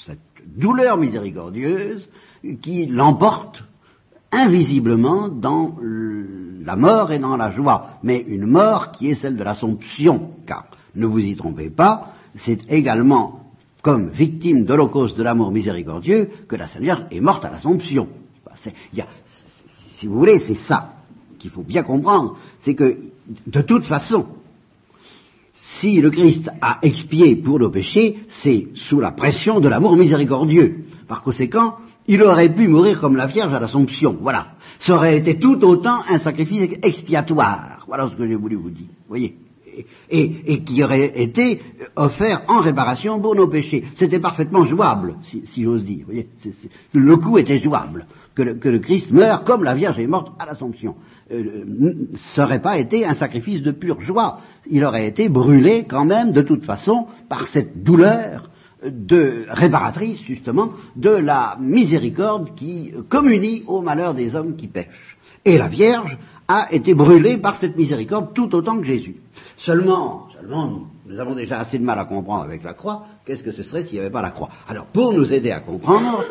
cette 0.03 0.19
douleur 0.57 0.97
miséricordieuse 0.97 2.09
qui 2.63 2.87
l'emporte 2.87 3.63
invisiblement 4.31 5.29
dans 5.29 5.75
la 5.79 6.75
mort 6.75 7.11
et 7.11 7.19
dans 7.19 7.37
la 7.37 7.51
joie, 7.51 7.99
mais 8.01 8.25
une 8.27 8.47
mort 8.47 8.91
qui 8.91 9.11
est 9.11 9.15
celle 9.15 9.37
de 9.37 9.43
l'Assomption, 9.43 10.31
car 10.47 10.65
ne 10.95 11.05
vous 11.05 11.19
y 11.19 11.35
trompez 11.35 11.69
pas, 11.69 12.13
c'est 12.35 12.69
également 12.71 13.53
comme 13.83 14.09
victime 14.09 14.65
de 14.65 14.73
l'holocauste 14.73 15.17
de 15.17 15.23
l'amour 15.23 15.51
miséricordieux 15.51 16.29
que 16.47 16.55
la 16.55 16.65
Vierge 16.65 17.05
est 17.11 17.21
morte 17.21 17.45
à 17.45 17.51
l'Assomption. 17.51 18.09
Si 19.95 20.07
vous 20.07 20.17
voulez, 20.17 20.39
c'est 20.39 20.55
ça 20.55 20.96
qu'il 21.37 21.49
faut 21.49 21.63
bien 21.63 21.83
comprendre, 21.83 22.37
c'est 22.59 22.75
que, 22.75 22.97
de 23.45 23.61
toute 23.61 23.83
façon, 23.83 24.27
si 25.79 25.99
le 26.01 26.09
Christ 26.09 26.49
a 26.61 26.79
expié 26.81 27.35
pour 27.35 27.59
nos 27.59 27.69
péchés, 27.69 28.19
c'est 28.27 28.67
sous 28.75 28.99
la 28.99 29.11
pression 29.11 29.59
de 29.59 29.67
l'amour 29.67 29.95
miséricordieux. 29.95 30.85
Par 31.07 31.23
conséquent, 31.23 31.77
il 32.07 32.23
aurait 32.23 32.53
pu 32.53 32.67
mourir 32.67 32.99
comme 32.99 33.15
la 33.15 33.25
Vierge 33.25 33.53
à 33.53 33.59
l'Assomption. 33.59 34.17
Voilà. 34.21 34.53
Ça 34.79 34.95
aurait 34.95 35.17
été 35.17 35.39
tout 35.39 35.63
autant 35.63 35.99
un 36.07 36.19
sacrifice 36.19 36.77
expiatoire. 36.81 37.83
Voilà 37.87 38.09
ce 38.09 38.15
que 38.15 38.27
j'ai 38.27 38.35
voulu 38.35 38.55
vous 38.55 38.69
dire. 38.69 38.87
Voyez? 39.07 39.35
Et, 40.09 40.63
qui 40.63 40.83
aurait 40.83 41.21
été 41.21 41.61
offert 41.95 42.43
en 42.47 42.59
réparation 42.59 43.19
pour 43.19 43.35
nos 43.35 43.47
péchés. 43.47 43.85
C'était 43.95 44.19
parfaitement 44.19 44.65
jouable, 44.65 45.15
si, 45.23 45.63
j'ose 45.63 45.83
dire. 45.83 46.05
voyez 46.05 46.27
le 46.93 47.17
coup 47.17 47.37
était 47.37 47.59
jouable. 47.59 48.07
Que 48.35 48.43
le, 48.69 48.79
Christ 48.79 49.11
meure 49.11 49.43
comme 49.43 49.63
la 49.63 49.73
Vierge 49.73 49.99
est 49.99 50.07
morte 50.07 50.31
à 50.37 50.45
l'Assomption. 50.45 50.95
Euh, 51.31 52.07
ça 52.35 52.43
n'aurait 52.43 52.61
pas 52.61 52.77
été 52.77 53.05
un 53.05 53.15
sacrifice 53.15 53.63
de 53.63 53.71
pure 53.71 54.01
joie. 54.01 54.39
Il 54.69 54.85
aurait 54.85 55.07
été 55.07 55.27
brûlé 55.27 55.85
quand 55.89 56.05
même, 56.05 56.31
de 56.31 56.41
toute 56.43 56.63
façon, 56.63 57.07
par 57.29 57.47
cette 57.47 57.83
douleur 57.83 58.51
de 58.85 59.45
réparatrice, 59.49 60.21
justement, 60.23 60.69
de 60.95 61.09
la 61.09 61.57
miséricorde 61.59 62.53
qui 62.55 62.93
communie 63.09 63.63
au 63.67 63.81
malheur 63.81 64.13
des 64.13 64.35
hommes 64.35 64.55
qui 64.55 64.67
pêchent. 64.67 65.17
Et 65.45 65.57
la 65.57 65.67
Vierge 65.67 66.17
a 66.47 66.73
été 66.73 66.93
brûlée 66.93 67.37
par 67.37 67.59
cette 67.59 67.75
miséricorde 67.75 68.33
tout 68.33 68.53
autant 68.55 68.77
que 68.77 68.85
Jésus. 68.85 69.17
Seulement, 69.57 70.27
seulement, 70.33 70.83
nous, 71.05 71.19
avons 71.19 71.35
déjà 71.35 71.59
assez 71.59 71.77
de 71.77 71.83
mal 71.83 71.99
à 71.99 72.05
comprendre 72.05 72.43
avec 72.43 72.63
la 72.63 72.73
croix, 72.73 73.03
qu'est-ce 73.25 73.43
que 73.43 73.51
ce 73.51 73.63
serait 73.63 73.83
s'il 73.83 73.95
n'y 73.95 73.99
avait 73.99 74.09
pas 74.09 74.21
la 74.21 74.31
croix? 74.31 74.49
Alors, 74.67 74.85
pour 74.85 75.11
nous 75.11 75.31
aider 75.33 75.51
à 75.51 75.59
comprendre, 75.59 76.23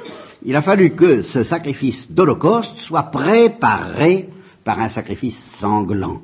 il 0.43 0.57
a 0.57 0.63
fallu 0.63 0.91
que 0.91 1.23
ce 1.23 1.45
sacrifice 1.45 2.11
d'Holocauste 2.11 2.77
soit 2.79 3.05
préparé 3.05 4.31
par 4.65 4.81
un 4.81 4.89
sacrifice 4.89 5.39
sanglant. 5.61 6.23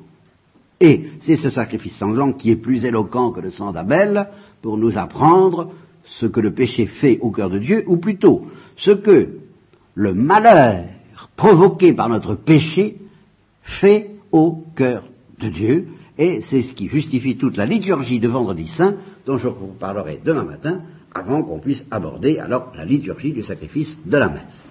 Et 0.79 1.11
c'est 1.21 1.37
ce 1.37 1.49
sacrifice 1.49 1.95
sanglant 1.97 2.33
qui 2.33 2.51
est 2.51 2.55
plus 2.55 2.83
éloquent 2.83 3.31
que 3.31 3.41
le 3.41 3.51
sang 3.51 3.71
d'Abel 3.71 4.27
pour 4.61 4.77
nous 4.77 4.97
apprendre 4.97 5.71
ce 6.05 6.25
que 6.25 6.39
le 6.39 6.53
péché 6.53 6.87
fait 6.87 7.19
au 7.21 7.31
cœur 7.31 7.49
de 7.49 7.59
Dieu, 7.59 7.83
ou 7.87 7.97
plutôt 7.97 8.47
ce 8.75 8.91
que 8.91 9.37
le 9.93 10.13
malheur 10.13 10.85
provoqué 11.35 11.93
par 11.93 12.09
notre 12.09 12.35
péché 12.35 12.97
fait 13.63 14.11
au 14.31 14.63
cœur 14.75 15.03
de 15.39 15.49
Dieu, 15.49 15.87
et 16.17 16.41
c'est 16.43 16.61
ce 16.61 16.73
qui 16.73 16.87
justifie 16.89 17.37
toute 17.37 17.57
la 17.57 17.65
liturgie 17.65 18.19
de 18.19 18.27
vendredi 18.27 18.67
saint 18.67 18.95
dont 19.25 19.37
je 19.37 19.47
vous 19.47 19.73
parlerai 19.79 20.19
demain 20.23 20.43
matin 20.43 20.81
avant 21.13 21.43
qu'on 21.43 21.59
puisse 21.59 21.83
aborder 21.89 22.39
alors 22.39 22.71
la 22.75 22.85
liturgie 22.85 23.33
du 23.33 23.43
sacrifice 23.43 23.97
de 24.05 24.17
la 24.17 24.29
messe. 24.29 24.69